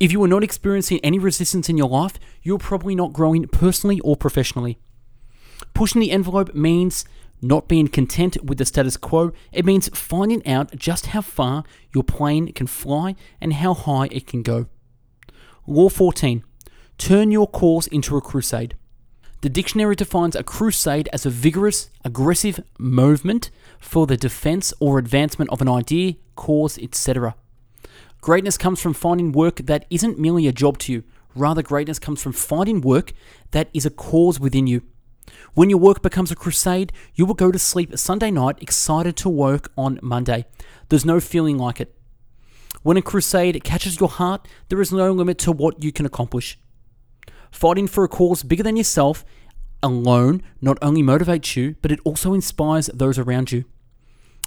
If 0.00 0.10
you 0.10 0.20
are 0.24 0.28
not 0.28 0.42
experiencing 0.42 0.98
any 1.04 1.20
resistance 1.20 1.68
in 1.68 1.78
your 1.78 1.88
life, 1.88 2.18
you're 2.42 2.58
probably 2.58 2.96
not 2.96 3.12
growing 3.12 3.46
personally 3.46 4.00
or 4.00 4.16
professionally. 4.16 4.76
Pushing 5.74 6.00
the 6.00 6.10
envelope 6.10 6.56
means 6.56 7.04
not 7.40 7.68
being 7.68 7.86
content 7.86 8.42
with 8.42 8.58
the 8.58 8.64
status 8.64 8.96
quo, 8.96 9.30
it 9.52 9.64
means 9.64 9.96
finding 9.96 10.44
out 10.44 10.74
just 10.74 11.06
how 11.06 11.20
far 11.20 11.62
your 11.94 12.02
plane 12.02 12.52
can 12.52 12.66
fly 12.66 13.14
and 13.40 13.52
how 13.52 13.74
high 13.74 14.08
it 14.10 14.26
can 14.26 14.42
go. 14.42 14.66
Law 15.68 15.88
14 15.88 16.42
Turn 16.98 17.30
your 17.30 17.46
cause 17.46 17.86
into 17.86 18.16
a 18.16 18.20
crusade. 18.20 18.74
The 19.40 19.48
dictionary 19.48 19.94
defines 19.94 20.34
a 20.34 20.42
crusade 20.42 21.08
as 21.12 21.24
a 21.24 21.30
vigorous, 21.30 21.90
aggressive 22.04 22.60
movement 22.76 23.52
for 23.78 24.06
the 24.06 24.16
defense 24.16 24.72
or 24.80 24.98
advancement 24.98 25.50
of 25.50 25.60
an 25.60 25.68
idea, 25.68 26.14
cause, 26.36 26.78
etc. 26.78 27.34
Greatness 28.20 28.58
comes 28.58 28.80
from 28.80 28.94
finding 28.94 29.32
work 29.32 29.56
that 29.64 29.86
isn't 29.90 30.18
merely 30.18 30.46
a 30.46 30.52
job 30.52 30.78
to 30.78 30.92
you. 30.92 31.04
Rather, 31.34 31.62
greatness 31.62 31.98
comes 31.98 32.22
from 32.22 32.32
finding 32.32 32.80
work 32.80 33.12
that 33.52 33.68
is 33.72 33.86
a 33.86 33.90
cause 33.90 34.40
within 34.40 34.66
you. 34.66 34.82
When 35.54 35.70
your 35.70 35.78
work 35.78 36.02
becomes 36.02 36.30
a 36.30 36.36
crusade, 36.36 36.92
you 37.14 37.26
will 37.26 37.34
go 37.34 37.52
to 37.52 37.58
sleep 37.58 37.96
Sunday 37.96 38.30
night 38.30 38.60
excited 38.60 39.16
to 39.18 39.28
work 39.28 39.70
on 39.76 40.00
Monday. 40.02 40.46
There's 40.88 41.04
no 41.04 41.20
feeling 41.20 41.58
like 41.58 41.80
it. 41.80 41.94
When 42.82 42.96
a 42.96 43.02
crusade 43.02 43.62
catches 43.64 44.00
your 44.00 44.08
heart, 44.08 44.46
there 44.68 44.80
is 44.80 44.92
no 44.92 45.12
limit 45.12 45.38
to 45.38 45.52
what 45.52 45.82
you 45.82 45.92
can 45.92 46.06
accomplish. 46.06 46.58
Fighting 47.50 47.86
for 47.86 48.04
a 48.04 48.08
cause 48.08 48.42
bigger 48.42 48.62
than 48.62 48.76
yourself 48.76 49.24
alone 49.82 50.42
not 50.60 50.78
only 50.82 51.02
motivates 51.02 51.56
you, 51.56 51.76
but 51.82 51.92
it 51.92 52.00
also 52.04 52.34
inspires 52.34 52.86
those 52.94 53.18
around 53.18 53.52
you. 53.52 53.64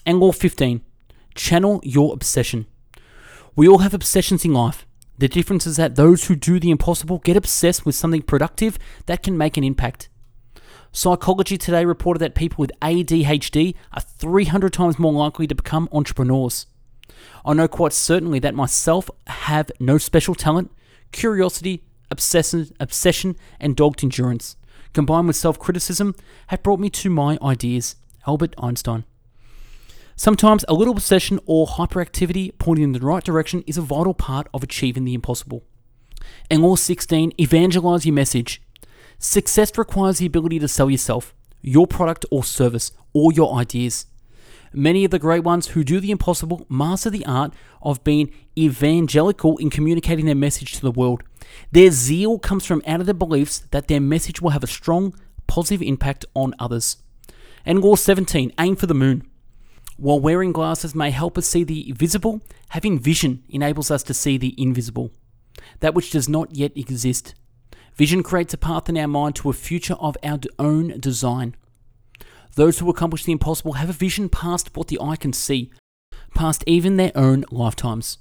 And 0.06 0.20
law 0.20 0.32
15 0.32 0.82
channel 1.36 1.80
your 1.84 2.14
obsession. 2.14 2.66
We 3.56 3.68
all 3.68 3.80
have 3.80 3.94
obsessions 3.94 4.44
in 4.44 4.54
life. 4.54 4.86
The 5.18 5.28
difference 5.28 5.68
is 5.68 5.78
that 5.78 5.96
those 5.96 6.26
who 6.26 6.36
do 6.36 6.60
the 6.60 6.72
impossible 6.72 7.20
get 7.20 7.38
obsessed 7.38 7.86
with 7.86 7.96
something 7.96 8.22
productive 8.22 8.80
that 9.06 9.24
can 9.24 9.38
make 9.38 9.56
an 9.56 9.64
impact. 9.64 10.10
Psychology 10.92 11.58
Today 11.58 11.86
reported 11.86 12.20
that 12.20 12.36
people 12.36 12.62
with 12.62 12.72
ADHD 12.82 13.76
are 13.94 14.02
300 14.02 14.74
times 14.74 15.00
more 15.00 15.14
likely 15.14 15.48
to 15.48 15.56
become 15.56 15.88
entrepreneurs. 15.92 16.66
I 17.46 17.54
know 17.54 17.68
quite 17.68 17.94
certainly 17.94 18.40
that 18.40 18.56
myself 18.56 19.10
have 19.28 19.72
no 19.80 19.98
special 19.98 20.36
talent, 20.36 20.72
curiosity, 21.12 21.84
obsession, 22.10 22.68
obsession 22.80 23.36
and 23.60 23.76
dogged 23.76 24.04
endurance, 24.04 24.58
combined 24.94 25.28
with 25.28 25.36
self 25.36 25.60
criticism, 25.60 26.16
have 26.48 26.64
brought 26.64 26.80
me 26.80 26.90
to 26.90 27.10
my 27.10 27.38
ideas. 27.42 27.96
Albert 28.28 28.54
Einstein. 28.58 29.04
Sometimes 30.16 30.64
a 30.68 30.74
little 30.74 30.94
obsession 30.94 31.40
or 31.46 31.66
hyperactivity 31.66 32.52
pointing 32.60 32.84
in 32.84 32.92
the 32.92 33.00
right 33.00 33.24
direction 33.24 33.64
is 33.66 33.78
a 33.78 33.82
vital 33.82 34.14
part 34.14 34.48
of 34.54 34.62
achieving 34.62 35.04
the 35.04 35.16
impossible. 35.16 35.64
And 36.50 36.62
law 36.62 36.76
16, 36.76 37.34
evangelize 37.40 38.06
your 38.06 38.14
message. 38.14 38.62
Success 39.18 39.76
requires 39.78 40.20
the 40.20 40.28
ability 40.28 40.60
to 40.60 40.68
sell 40.68 40.90
yourself, 40.92 41.34
your 41.62 41.88
product 41.88 42.26
or 42.30 42.44
service, 42.44 42.92
or 43.14 43.32
your 43.32 43.56
ideas. 43.56 44.06
Many 44.74 45.04
of 45.04 45.12
the 45.12 45.20
great 45.20 45.44
ones 45.44 45.68
who 45.68 45.84
do 45.84 46.00
the 46.00 46.12
impossible 46.12 46.66
master 46.70 47.10
the 47.10 47.26
art 47.26 47.54
of 47.82 48.04
being 48.06 48.32
evangelical 48.58 49.58
in 49.58 49.70
communicating 49.70 50.26
their 50.26 50.36
message 50.36 50.74
to 50.74 50.82
the 50.82 50.92
world. 50.92 51.24
Their 51.72 51.92
zeal 51.92 52.40
comes 52.40 52.66
from 52.66 52.82
out 52.88 53.02
of 53.02 53.06
their 53.06 53.14
beliefs 53.14 53.66
that 53.72 53.90
their 53.90 54.00
message 54.00 54.42
will 54.42 54.52
have 54.52 54.64
a 54.64 54.68
strong, 54.68 55.14
positive 55.48 55.82
impact 55.82 56.26
on 56.34 56.56
others. 56.58 56.98
And 57.66 57.82
law 57.82 57.96
17, 57.96 58.54
aim 58.60 58.76
for 58.78 58.86
the 58.88 58.94
moon. 58.94 59.28
While 59.98 60.22
wearing 60.22 60.54
glasses 60.54 60.96
may 60.96 61.12
help 61.12 61.38
us 61.38 61.48
see 61.48 61.64
the 61.64 61.92
visible, 61.92 62.42
having 62.70 62.98
vision 62.98 63.44
enables 63.50 63.92
us 63.92 64.04
to 64.04 64.14
see 64.14 64.38
the 64.38 64.56
invisible, 64.58 65.12
that 65.82 65.94
which 65.94 66.12
does 66.12 66.30
not 66.30 66.56
yet 66.56 66.76
exist. 66.78 67.36
Vision 67.96 68.24
creates 68.24 68.54
a 68.54 68.58
path 68.58 68.88
in 68.88 68.98
our 68.98 69.08
mind 69.08 69.36
to 69.36 69.50
a 69.50 69.54
future 69.54 69.96
of 69.96 70.18
our 70.24 70.40
own 70.58 71.00
design. 71.00 71.56
Those 72.56 72.80
who 72.80 72.90
accomplish 72.90 73.24
the 73.24 73.32
impossible 73.32 73.74
have 73.74 73.90
a 73.90 73.94
vision 73.94 74.30
past 74.30 74.76
what 74.76 74.88
the 74.88 75.00
eye 75.00 75.16
can 75.16 75.34
see, 75.34 75.72
past 76.36 76.64
even 76.68 76.98
their 76.98 77.12
own 77.16 77.46
lifetimes. 77.52 78.18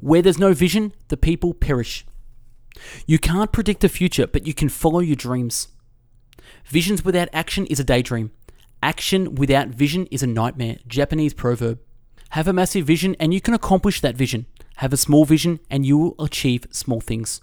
Where 0.00 0.22
there's 0.22 0.38
no 0.38 0.52
vision, 0.52 0.92
the 1.08 1.16
people 1.16 1.54
perish. 1.54 2.04
You 3.06 3.18
can't 3.18 3.52
predict 3.52 3.80
the 3.80 3.88
future, 3.88 4.26
but 4.26 4.46
you 4.46 4.54
can 4.54 4.68
follow 4.68 5.00
your 5.00 5.16
dreams. 5.16 5.68
Visions 6.66 7.04
without 7.04 7.28
action 7.32 7.66
is 7.66 7.80
a 7.80 7.84
daydream. 7.84 8.30
Action 8.82 9.34
without 9.34 9.68
vision 9.68 10.06
is 10.10 10.22
a 10.22 10.26
nightmare. 10.26 10.78
Japanese 10.86 11.34
proverb. 11.34 11.78
Have 12.30 12.48
a 12.48 12.52
massive 12.52 12.86
vision 12.86 13.14
and 13.20 13.34
you 13.34 13.40
can 13.40 13.54
accomplish 13.54 14.00
that 14.00 14.16
vision. 14.16 14.46
Have 14.76 14.92
a 14.92 14.96
small 14.96 15.24
vision 15.24 15.60
and 15.70 15.84
you 15.84 15.98
will 15.98 16.24
achieve 16.24 16.66
small 16.70 17.00
things. 17.00 17.40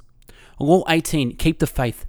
Law 0.60 0.84
18 0.90 1.36
Keep 1.36 1.60
the 1.60 1.68
faith. 1.68 2.06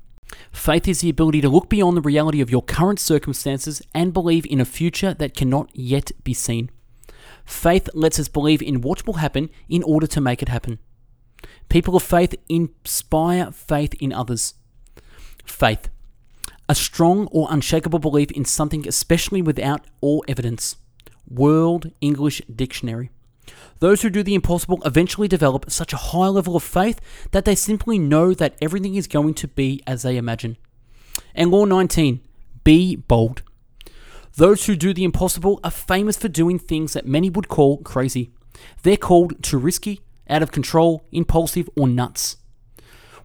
Faith 0.53 0.87
is 0.89 1.01
the 1.01 1.11
ability 1.11 1.41
to 1.41 1.49
look 1.49 1.69
beyond 1.69 1.97
the 1.97 2.03
reality 2.03 2.41
of 2.41 2.51
your 2.51 2.63
current 2.63 3.01
circumstances 3.01 3.83
and 3.95 4.13
believe 4.13 4.47
in 4.47 4.61
a 4.61 4.65
future 4.65 5.15
that 5.15 5.35
cannot 5.35 5.71
yet 5.73 6.13
be 6.23 6.35
seen. 6.35 6.71
Faith 7.45 7.89
lets 7.95 8.19
us 8.19 8.29
believe 8.29 8.63
in 8.63 8.81
what 8.81 9.07
will 9.07 9.15
happen 9.15 9.51
in 9.69 9.83
order 9.83 10.07
to 10.07 10.21
make 10.21 10.43
it 10.43 10.49
happen. 10.49 10.79
People 11.69 11.97
of 11.97 12.03
faith 12.03 12.35
inspire 12.49 13.51
faith 13.51 13.95
in 13.95 14.13
others. 14.13 14.55
Faith. 15.45 15.89
A 16.69 16.75
strong 16.75 17.27
or 17.33 17.49
unshakable 17.51 17.99
belief 17.99 18.31
in 18.31 18.45
something, 18.45 18.87
especially 18.87 19.43
without 19.43 19.87
all 20.01 20.25
evidence. 20.29 20.77
World 21.29 21.91
English 22.01 22.43
Dictionary. 22.55 23.11
Those 23.78 24.02
who 24.02 24.11
do 24.11 24.23
the 24.23 24.35
impossible 24.35 24.80
eventually 24.85 25.28
develop 25.28 25.71
such 25.71 25.92
a 25.92 25.99
high 25.99 26.28
level 26.28 26.57
of 26.57 26.62
faith 26.62 27.00
that 27.33 27.45
they 27.45 27.54
simply 27.54 27.99
know 27.99 28.35
that 28.35 28.57
everything 28.61 28.95
is 28.95 29.07
going 29.07 29.35
to 29.35 29.49
be 29.49 29.83
as 29.87 30.02
they 30.02 30.16
imagine. 30.16 30.57
And 31.35 31.50
law 31.50 31.64
19 31.64 32.21
be 32.64 32.97
bold. 32.97 33.42
Those 34.37 34.66
who 34.66 34.76
do 34.76 34.92
the 34.92 35.04
impossible 35.04 35.61
are 35.64 35.71
famous 35.71 36.16
for 36.16 36.28
doing 36.28 36.59
things 36.59 36.92
that 36.92 37.07
many 37.07 37.30
would 37.30 37.49
call 37.49 37.78
crazy. 37.78 38.30
They're 38.83 38.97
called 38.97 39.42
too 39.42 39.59
risky, 39.59 40.00
out 40.28 40.42
of 40.42 40.52
control, 40.52 41.04
impulsive, 41.11 41.69
or 41.76 41.88
nuts. 41.88 42.37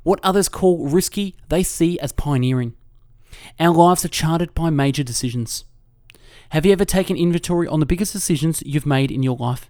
What 0.04 0.20
others 0.24 0.50
call 0.50 0.88
risky, 0.88 1.36
they 1.50 1.64
see 1.64 2.00
as 2.00 2.12
pioneering. 2.12 2.74
Our 3.60 3.74
lives 3.74 4.06
are 4.06 4.10
charted 4.10 4.54
by 4.54 4.70
major 4.70 5.04
decisions. 5.04 5.66
Have 6.50 6.66
you 6.66 6.72
ever 6.72 6.86
taken 6.86 7.18
inventory 7.18 7.68
on 7.68 7.80
the 7.80 7.86
biggest 7.86 8.14
decisions 8.14 8.64
you've 8.66 8.86
made 8.86 9.12
in 9.12 9.24
your 9.24 9.36
life? 9.36 9.70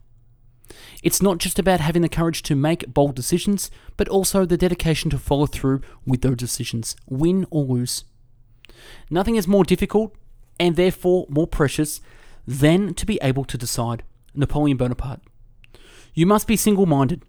It's 1.03 1.21
not 1.21 1.37
just 1.37 1.59
about 1.59 1.79
having 1.79 2.01
the 2.01 2.09
courage 2.09 2.41
to 2.43 2.55
make 2.55 2.93
bold 2.93 3.15
decisions, 3.15 3.69
but 3.97 4.09
also 4.09 4.45
the 4.45 4.57
dedication 4.57 5.09
to 5.11 5.17
follow 5.17 5.45
through 5.45 5.81
with 6.05 6.21
those 6.21 6.37
decisions, 6.37 6.95
win 7.07 7.45
or 7.49 7.63
lose. 7.63 8.05
Nothing 9.09 9.35
is 9.35 9.47
more 9.47 9.63
difficult 9.63 10.15
and 10.59 10.75
therefore 10.75 11.25
more 11.29 11.47
precious 11.47 12.01
than 12.47 12.93
to 12.95 13.05
be 13.05 13.19
able 13.21 13.45
to 13.45 13.57
decide. 13.57 14.03
Napoleon 14.33 14.77
Bonaparte. 14.77 15.21
You 16.13 16.25
must 16.25 16.47
be 16.47 16.55
single 16.55 16.85
minded. 16.85 17.23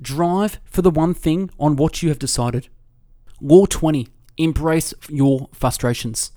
Drive 0.00 0.58
for 0.64 0.82
the 0.82 0.90
one 0.90 1.14
thing 1.14 1.50
on 1.58 1.76
what 1.76 2.02
you 2.02 2.08
have 2.08 2.18
decided. 2.18 2.68
Law 3.40 3.66
20. 3.66 4.08
Embrace 4.36 4.92
your 5.08 5.48
frustrations. 5.52 6.32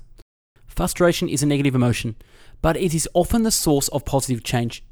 Frustration 0.68 1.28
is 1.28 1.44
a 1.44 1.46
negative 1.46 1.76
emotion, 1.76 2.16
but 2.62 2.78
it 2.78 2.94
is 2.94 3.10
often 3.14 3.44
the 3.44 3.52
source 3.52 3.90
of 3.90 4.06
positive 4.06 4.44
change. 4.44 4.84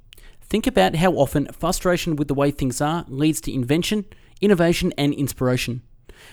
Think 0.49 0.65
about 0.65 0.95
how 0.95 1.12
often 1.13 1.47
frustration 1.51 2.15
with 2.15 2.29
the 2.29 2.33
way 2.33 2.51
things 2.51 2.79
are 2.79 3.05
leads 3.10 3.41
to 3.41 3.53
invention, 3.53 4.05
innovation, 4.39 4.93
and 4.97 5.13
inspiration. 5.13 5.81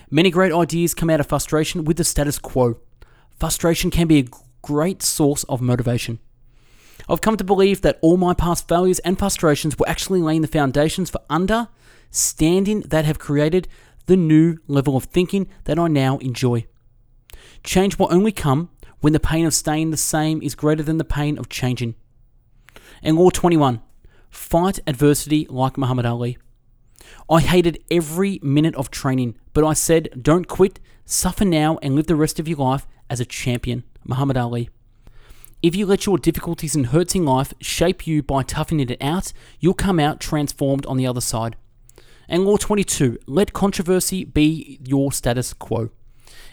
Many 0.09 0.29
great 0.29 0.53
ideas 0.53 0.93
come 0.93 1.09
out 1.09 1.19
of 1.19 1.27
frustration 1.27 1.83
with 1.83 1.97
the 1.97 2.05
status 2.05 2.39
quo. 2.39 2.79
Frustration 3.37 3.91
can 3.91 4.07
be 4.07 4.19
a 4.19 4.27
great 4.61 5.03
source 5.03 5.43
of 5.45 5.61
motivation. 5.61 6.19
I've 7.09 7.21
come 7.21 7.35
to 7.37 7.43
believe 7.43 7.81
that 7.81 7.99
all 8.01 8.15
my 8.15 8.33
past 8.33 8.67
failures 8.69 8.99
and 8.99 9.19
frustrations 9.19 9.77
were 9.77 9.87
actually 9.87 10.21
laying 10.21 10.41
the 10.41 10.47
foundations 10.47 11.09
for 11.09 11.21
understanding 11.29 12.81
that 12.81 13.05
have 13.05 13.19
created 13.19 13.67
the 14.05 14.15
new 14.15 14.57
level 14.67 14.95
of 14.95 15.03
thinking 15.03 15.49
that 15.65 15.77
I 15.77 15.87
now 15.87 16.17
enjoy. 16.19 16.65
Change 17.63 17.99
will 17.99 18.11
only 18.13 18.31
come 18.31 18.69
when 19.01 19.13
the 19.13 19.19
pain 19.19 19.45
of 19.45 19.53
staying 19.53 19.91
the 19.91 19.97
same 19.97 20.41
is 20.41 20.55
greater 20.55 20.83
than 20.83 20.97
the 20.97 21.03
pain 21.03 21.37
of 21.37 21.49
changing. 21.49 21.95
And 23.03 23.17
law 23.17 23.29
21 23.29 23.81
Fight 24.35 24.79
adversity 24.85 25.47
like 25.49 25.77
Muhammad 25.77 26.05
Ali. 26.05 26.37
I 27.29 27.39
hated 27.39 27.81
every 27.89 28.39
minute 28.43 28.75
of 28.75 28.91
training, 28.91 29.37
but 29.53 29.63
I 29.63 29.73
said, 29.73 30.09
don't 30.21 30.47
quit, 30.47 30.79
suffer 31.05 31.45
now, 31.45 31.79
and 31.81 31.95
live 31.95 32.07
the 32.07 32.17
rest 32.17 32.37
of 32.37 32.47
your 32.47 32.57
life 32.57 32.85
as 33.09 33.21
a 33.21 33.25
champion. 33.25 33.85
Muhammad 34.03 34.37
Ali. 34.37 34.69
If 35.63 35.73
you 35.73 35.85
let 35.85 36.05
your 36.05 36.17
difficulties 36.17 36.75
and 36.75 36.87
hurts 36.87 37.15
in 37.15 37.25
life 37.25 37.53
shape 37.61 38.05
you 38.05 38.21
by 38.21 38.43
toughing 38.43 38.81
it 38.81 39.01
out, 39.01 39.31
you'll 39.59 39.73
come 39.73 39.99
out 39.99 40.19
transformed 40.19 40.85
on 40.85 40.97
the 40.97 41.07
other 41.07 41.21
side. 41.21 41.55
And 42.27 42.43
law 42.43 42.57
22 42.57 43.17
let 43.25 43.53
controversy 43.53 44.25
be 44.25 44.79
your 44.85 45.13
status 45.13 45.53
quo. 45.53 45.91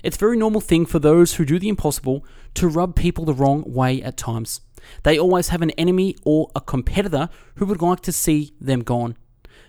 It's 0.03 0.17
a 0.17 0.21
very 0.21 0.37
normal 0.37 0.61
thing 0.61 0.87
for 0.87 0.99
those 0.99 1.35
who 1.35 1.45
do 1.45 1.59
the 1.59 1.69
impossible 1.69 2.25
to 2.55 2.69
rub 2.69 2.97
people 2.97 3.25
the 3.25 3.35
wrong 3.35 3.65
way 3.67 4.03
at 4.03 4.17
times. 4.17 4.61
They 5.05 5.19
always 5.19 5.49
have 5.49 5.63
an 5.63 5.71
enemy 5.73 6.17
or 6.25 6.51
a 6.57 6.61
competitor 6.61 7.29
who 7.57 7.67
would 7.67 7.83
like 7.83 8.01
to 8.01 8.13
see 8.13 8.53
them 8.61 8.83
gone. 8.83 9.17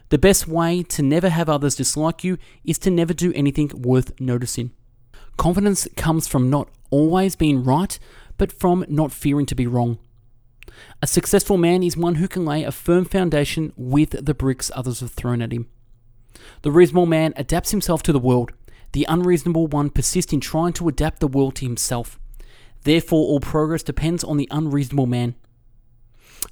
The 0.10 0.18
best 0.18 0.48
way 0.48 0.84
to 0.84 1.02
never 1.02 1.30
have 1.30 1.50
others 1.50 1.76
dislike 1.76 2.24
you 2.24 2.38
is 2.64 2.78
to 2.80 2.92
never 2.92 3.14
do 3.14 3.32
anything 3.36 3.72
worth 3.76 4.20
noticing. 4.20 4.72
Confidence 5.38 5.88
comes 5.96 6.28
from 6.28 6.50
not 6.50 6.70
always 6.90 7.36
being 7.36 7.64
right, 7.64 7.98
but 8.38 8.52
from 8.52 8.86
not 8.88 9.12
fearing 9.12 9.46
to 9.48 9.56
be 9.56 9.68
wrong. 9.68 9.98
A 11.02 11.08
successful 11.08 11.58
man 11.58 11.84
is 11.84 11.98
one 11.98 12.16
who 12.16 12.28
can 12.28 12.46
lay 12.46 12.64
a 12.64 12.72
firm 12.72 13.06
foundation 13.06 13.74
with 13.76 14.26
the 14.26 14.34
bricks 14.34 14.72
others 14.74 15.00
have 15.02 15.12
thrown 15.12 15.42
at 15.42 15.52
him. 15.52 15.68
The 16.62 16.72
reasonable 16.72 17.06
man 17.06 17.34
adapts 17.36 17.72
himself 17.72 18.04
to 18.04 18.14
the 18.14 18.20
world. 18.20 18.52
The 18.94 19.06
unreasonable 19.10 19.68
one 19.68 19.90
persists 19.90 20.34
in 20.34 20.40
trying 20.40 20.74
to 20.74 20.88
adapt 20.88 21.20
the 21.20 21.28
world 21.28 21.56
to 21.56 21.66
himself. 21.66 22.20
Therefore, 22.84 23.28
all 23.28 23.40
progress 23.40 23.84
depends 23.84 24.24
on 24.24 24.38
the 24.38 24.48
unreasonable 24.52 25.08
man. 25.08 25.36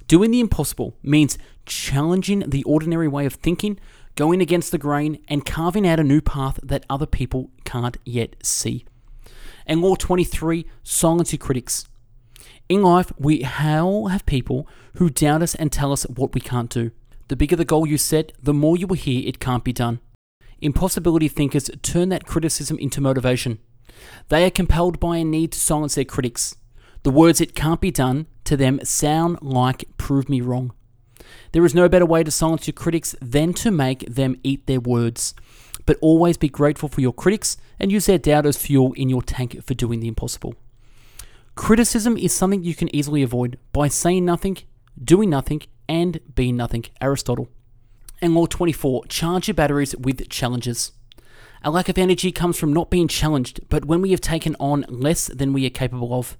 Doing 0.08 0.30
the 0.32 0.40
impossible 0.40 0.96
means 1.02 1.38
challenging 1.66 2.40
the 2.40 2.64
ordinary 2.64 3.08
way 3.08 3.26
of 3.26 3.34
thinking, 3.34 3.78
going 4.16 4.40
against 4.40 4.72
the 4.72 4.78
grain, 4.78 5.22
and 5.28 5.46
carving 5.46 5.86
out 5.86 6.00
a 6.00 6.04
new 6.04 6.20
path 6.20 6.58
that 6.62 6.84
other 6.90 7.06
people 7.06 7.50
can't 7.64 7.96
yet 8.04 8.34
see. 8.42 8.84
And 9.66 9.80
law 9.80 9.94
23 9.94 10.66
silence 10.82 11.32
your 11.32 11.38
critics. 11.38 11.86
In 12.68 12.82
life, 12.82 13.12
we 13.18 13.44
all 13.44 14.08
have 14.08 14.26
people 14.26 14.66
who 14.96 15.10
doubt 15.10 15.42
us 15.42 15.54
and 15.54 15.70
tell 15.70 15.92
us 15.92 16.04
what 16.04 16.34
we 16.34 16.40
can't 16.40 16.70
do. 16.70 16.90
The 17.28 17.36
bigger 17.36 17.56
the 17.56 17.64
goal 17.64 17.86
you 17.86 17.98
set, 17.98 18.32
the 18.42 18.54
more 18.54 18.76
you 18.76 18.86
will 18.86 18.96
hear 18.96 19.26
it 19.28 19.38
can't 19.38 19.62
be 19.62 19.72
done. 19.72 20.00
Impossibility 20.62 21.26
thinkers 21.26 21.68
turn 21.82 22.08
that 22.10 22.24
criticism 22.24 22.78
into 22.78 23.00
motivation. 23.00 23.58
They 24.28 24.44
are 24.44 24.50
compelled 24.50 25.00
by 25.00 25.16
a 25.16 25.24
need 25.24 25.50
to 25.52 25.58
silence 25.58 25.96
their 25.96 26.04
critics. 26.04 26.54
The 27.02 27.10
words 27.10 27.40
it 27.40 27.56
can't 27.56 27.80
be 27.80 27.90
done 27.90 28.28
to 28.44 28.56
them 28.56 28.78
sound 28.84 29.38
like 29.42 29.84
prove 29.96 30.28
me 30.28 30.40
wrong. 30.40 30.72
There 31.50 31.64
is 31.64 31.74
no 31.74 31.88
better 31.88 32.06
way 32.06 32.22
to 32.22 32.30
silence 32.30 32.68
your 32.68 32.74
critics 32.74 33.16
than 33.20 33.52
to 33.54 33.72
make 33.72 34.06
them 34.08 34.36
eat 34.44 34.66
their 34.66 34.78
words. 34.78 35.34
But 35.84 35.98
always 36.00 36.36
be 36.36 36.48
grateful 36.48 36.88
for 36.88 37.00
your 37.00 37.12
critics 37.12 37.56
and 37.80 37.90
use 37.90 38.06
their 38.06 38.18
doubt 38.18 38.46
as 38.46 38.56
fuel 38.56 38.92
in 38.92 39.08
your 39.08 39.22
tank 39.22 39.64
for 39.64 39.74
doing 39.74 39.98
the 39.98 40.08
impossible. 40.08 40.54
Criticism 41.56 42.16
is 42.16 42.32
something 42.32 42.62
you 42.62 42.76
can 42.76 42.94
easily 42.94 43.24
avoid 43.24 43.58
by 43.72 43.88
saying 43.88 44.24
nothing, 44.24 44.58
doing 45.02 45.28
nothing, 45.28 45.62
and 45.88 46.20
being 46.36 46.56
nothing. 46.56 46.84
Aristotle. 47.00 47.48
And 48.22 48.36
law 48.36 48.46
24 48.46 49.06
charge 49.06 49.48
your 49.48 49.54
batteries 49.54 49.96
with 49.96 50.28
challenges. 50.28 50.92
A 51.64 51.70
lack 51.70 51.88
of 51.88 51.98
energy 51.98 52.30
comes 52.30 52.56
from 52.56 52.72
not 52.72 52.88
being 52.88 53.08
challenged, 53.08 53.68
but 53.68 53.84
when 53.84 54.00
we 54.00 54.12
have 54.12 54.20
taken 54.20 54.54
on 54.60 54.86
less 54.88 55.26
than 55.26 55.52
we 55.52 55.66
are 55.66 55.70
capable 55.70 56.14
of. 56.14 56.38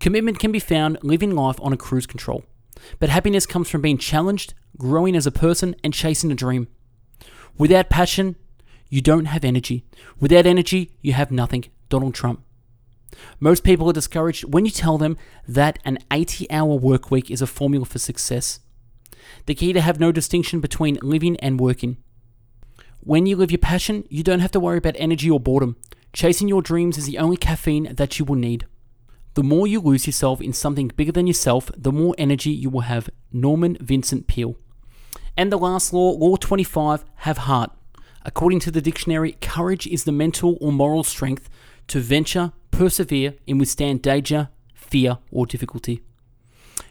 Commitment 0.00 0.40
can 0.40 0.50
be 0.50 0.58
found 0.58 0.98
living 1.02 1.34
life 1.34 1.60
on 1.62 1.72
a 1.72 1.76
cruise 1.76 2.06
control, 2.06 2.44
but 2.98 3.08
happiness 3.08 3.46
comes 3.46 3.70
from 3.70 3.82
being 3.82 3.98
challenged, 3.98 4.52
growing 4.78 5.14
as 5.14 5.26
a 5.26 5.32
person, 5.32 5.76
and 5.84 5.94
chasing 5.94 6.32
a 6.32 6.34
dream. 6.34 6.66
Without 7.56 7.88
passion, 7.88 8.34
you 8.88 9.00
don't 9.00 9.26
have 9.26 9.44
energy. 9.44 9.84
Without 10.18 10.44
energy, 10.44 10.90
you 11.02 11.12
have 11.12 11.30
nothing. 11.30 11.66
Donald 11.88 12.14
Trump. 12.14 12.42
Most 13.38 13.62
people 13.62 13.88
are 13.88 13.92
discouraged 13.92 14.44
when 14.44 14.64
you 14.64 14.70
tell 14.72 14.98
them 14.98 15.16
that 15.46 15.78
an 15.84 15.98
80 16.10 16.50
hour 16.50 16.74
work 16.74 17.12
week 17.12 17.30
is 17.30 17.42
a 17.42 17.46
formula 17.46 17.84
for 17.84 18.00
success. 18.00 18.58
The 19.46 19.54
key 19.54 19.72
to 19.72 19.80
have 19.80 20.00
no 20.00 20.12
distinction 20.12 20.60
between 20.60 20.98
living 21.02 21.36
and 21.40 21.60
working. 21.60 21.96
When 23.00 23.26
you 23.26 23.36
live 23.36 23.50
your 23.50 23.58
passion, 23.58 24.04
you 24.08 24.22
don't 24.22 24.40
have 24.40 24.50
to 24.52 24.60
worry 24.60 24.78
about 24.78 24.96
energy 24.98 25.30
or 25.30 25.40
boredom. 25.40 25.76
Chasing 26.12 26.48
your 26.48 26.62
dreams 26.62 26.98
is 26.98 27.06
the 27.06 27.18
only 27.18 27.36
caffeine 27.36 27.94
that 27.94 28.18
you 28.18 28.24
will 28.24 28.36
need. 28.36 28.66
The 29.34 29.42
more 29.42 29.66
you 29.66 29.80
lose 29.80 30.06
yourself 30.06 30.40
in 30.40 30.52
something 30.52 30.88
bigger 30.88 31.12
than 31.12 31.26
yourself, 31.26 31.70
the 31.76 31.92
more 31.92 32.14
energy 32.18 32.50
you 32.50 32.68
will 32.68 32.80
have. 32.80 33.08
Norman 33.32 33.76
Vincent 33.80 34.26
Peale. 34.26 34.56
And 35.36 35.52
the 35.52 35.56
last 35.56 35.92
law, 35.92 36.10
Law 36.10 36.36
25, 36.36 37.04
have 37.16 37.38
heart. 37.38 37.70
According 38.24 38.60
to 38.60 38.70
the 38.70 38.82
dictionary, 38.82 39.36
courage 39.40 39.86
is 39.86 40.04
the 40.04 40.12
mental 40.12 40.58
or 40.60 40.72
moral 40.72 41.04
strength 41.04 41.48
to 41.88 42.00
venture, 42.00 42.52
persevere, 42.70 43.34
and 43.48 43.58
withstand 43.58 44.02
danger, 44.02 44.48
fear, 44.74 45.18
or 45.30 45.46
difficulty. 45.46 46.02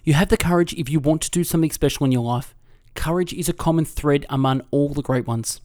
You 0.04 0.14
have 0.14 0.30
the 0.30 0.38
courage 0.38 0.74
if 0.74 0.90
you 0.90 1.00
want 1.00 1.22
to 1.24 1.32
do 1.32 1.44
something 1.44 1.72
special 1.72 2.06
in 2.06 2.12
your 2.12 2.24
life. 2.24 2.56
Courage 2.96 3.34
is 3.34 3.50
a 3.50 3.54
common 3.54 3.86
thread 3.86 4.26
among 4.30 4.62
all 4.72 4.90
the 4.90 5.02
great 5.02 5.28
ones 5.28 5.62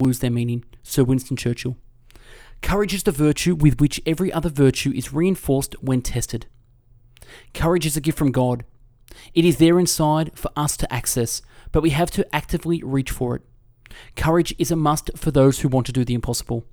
lose 0.00 0.18
their 0.18 0.30
meaning. 0.30 0.64
Sir 0.82 1.04
Winston 1.04 1.36
Churchill. 1.36 1.76
Courage 2.62 2.94
is 2.94 3.02
the 3.02 3.12
virtue 3.12 3.54
with 3.54 3.80
which 3.80 4.00
every 4.06 4.32
other 4.32 4.48
virtue 4.48 4.92
is 4.94 5.12
reinforced 5.12 5.74
when 5.82 6.02
tested. 6.02 6.46
Courage 7.54 7.86
is 7.86 7.96
a 7.96 8.00
gift 8.00 8.18
from 8.18 8.32
God. 8.32 8.64
It 9.34 9.44
is 9.44 9.58
there 9.58 9.78
inside 9.78 10.32
for 10.34 10.50
us 10.56 10.76
to 10.78 10.92
access, 10.92 11.42
but 11.72 11.82
we 11.82 11.90
have 11.90 12.10
to 12.12 12.34
actively 12.34 12.82
reach 12.82 13.10
for 13.10 13.36
it. 13.36 13.42
Courage 14.14 14.54
is 14.58 14.70
a 14.70 14.76
must 14.76 15.10
for 15.16 15.30
those 15.30 15.60
who 15.60 15.68
want 15.68 15.86
to 15.86 15.92
do 15.92 16.04
the 16.04 16.14
impossible. 16.14 16.64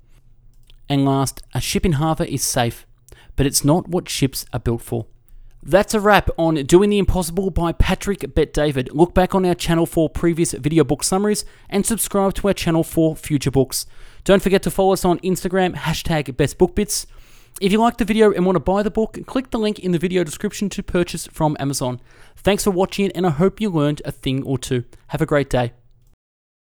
And 0.89 1.05
last, 1.05 1.41
a 1.53 1.61
ship 1.61 1.85
in 1.85 1.93
harbour 1.93 2.25
is 2.25 2.43
safe, 2.43 2.85
but 3.35 3.45
it's 3.45 3.63
not 3.63 3.87
what 3.87 4.09
ships 4.09 4.45
are 4.53 4.59
built 4.59 4.81
for. 4.81 5.05
That's 5.65 5.93
a 5.93 6.01
wrap 6.01 6.29
on 6.37 6.55
Doing 6.55 6.89
the 6.89 6.97
Impossible 6.97 7.49
by 7.49 7.71
Patrick 7.71 8.35
Bet 8.35 8.51
David. 8.51 8.89
Look 8.91 9.13
back 9.13 9.33
on 9.33 9.45
our 9.45 9.55
channel 9.55 9.85
for 9.85 10.09
previous 10.09 10.51
video 10.51 10.83
book 10.83 11.05
summaries 11.05 11.45
and 11.69 11.85
subscribe 11.85 12.33
to 12.33 12.49
our 12.49 12.53
channel 12.53 12.83
for 12.83 13.15
future 13.15 13.49
books. 13.49 13.85
Don't 14.25 14.43
forget 14.43 14.61
to 14.63 14.71
follow 14.71 14.91
us 14.91 15.05
on 15.05 15.19
Instagram, 15.19 15.73
hashtag 15.75 16.25
bestbookbits. 16.35 17.05
If 17.61 17.71
you 17.71 17.79
like 17.79 17.95
the 17.95 18.03
video 18.03 18.33
and 18.33 18.45
want 18.45 18.57
to 18.57 18.59
buy 18.59 18.83
the 18.83 18.91
book, 18.91 19.17
click 19.25 19.51
the 19.51 19.57
link 19.57 19.79
in 19.79 19.93
the 19.93 19.99
video 19.99 20.25
description 20.25 20.67
to 20.67 20.83
purchase 20.83 21.27
from 21.27 21.55
Amazon. 21.61 22.01
Thanks 22.35 22.65
for 22.65 22.71
watching 22.71 23.09
and 23.13 23.25
I 23.25 23.29
hope 23.29 23.61
you 23.61 23.69
learned 23.69 24.01
a 24.03 24.11
thing 24.11 24.43
or 24.43 24.57
two. 24.57 24.83
Have 25.07 25.21
a 25.21 25.25
great 25.25 25.49
day. 25.49 25.71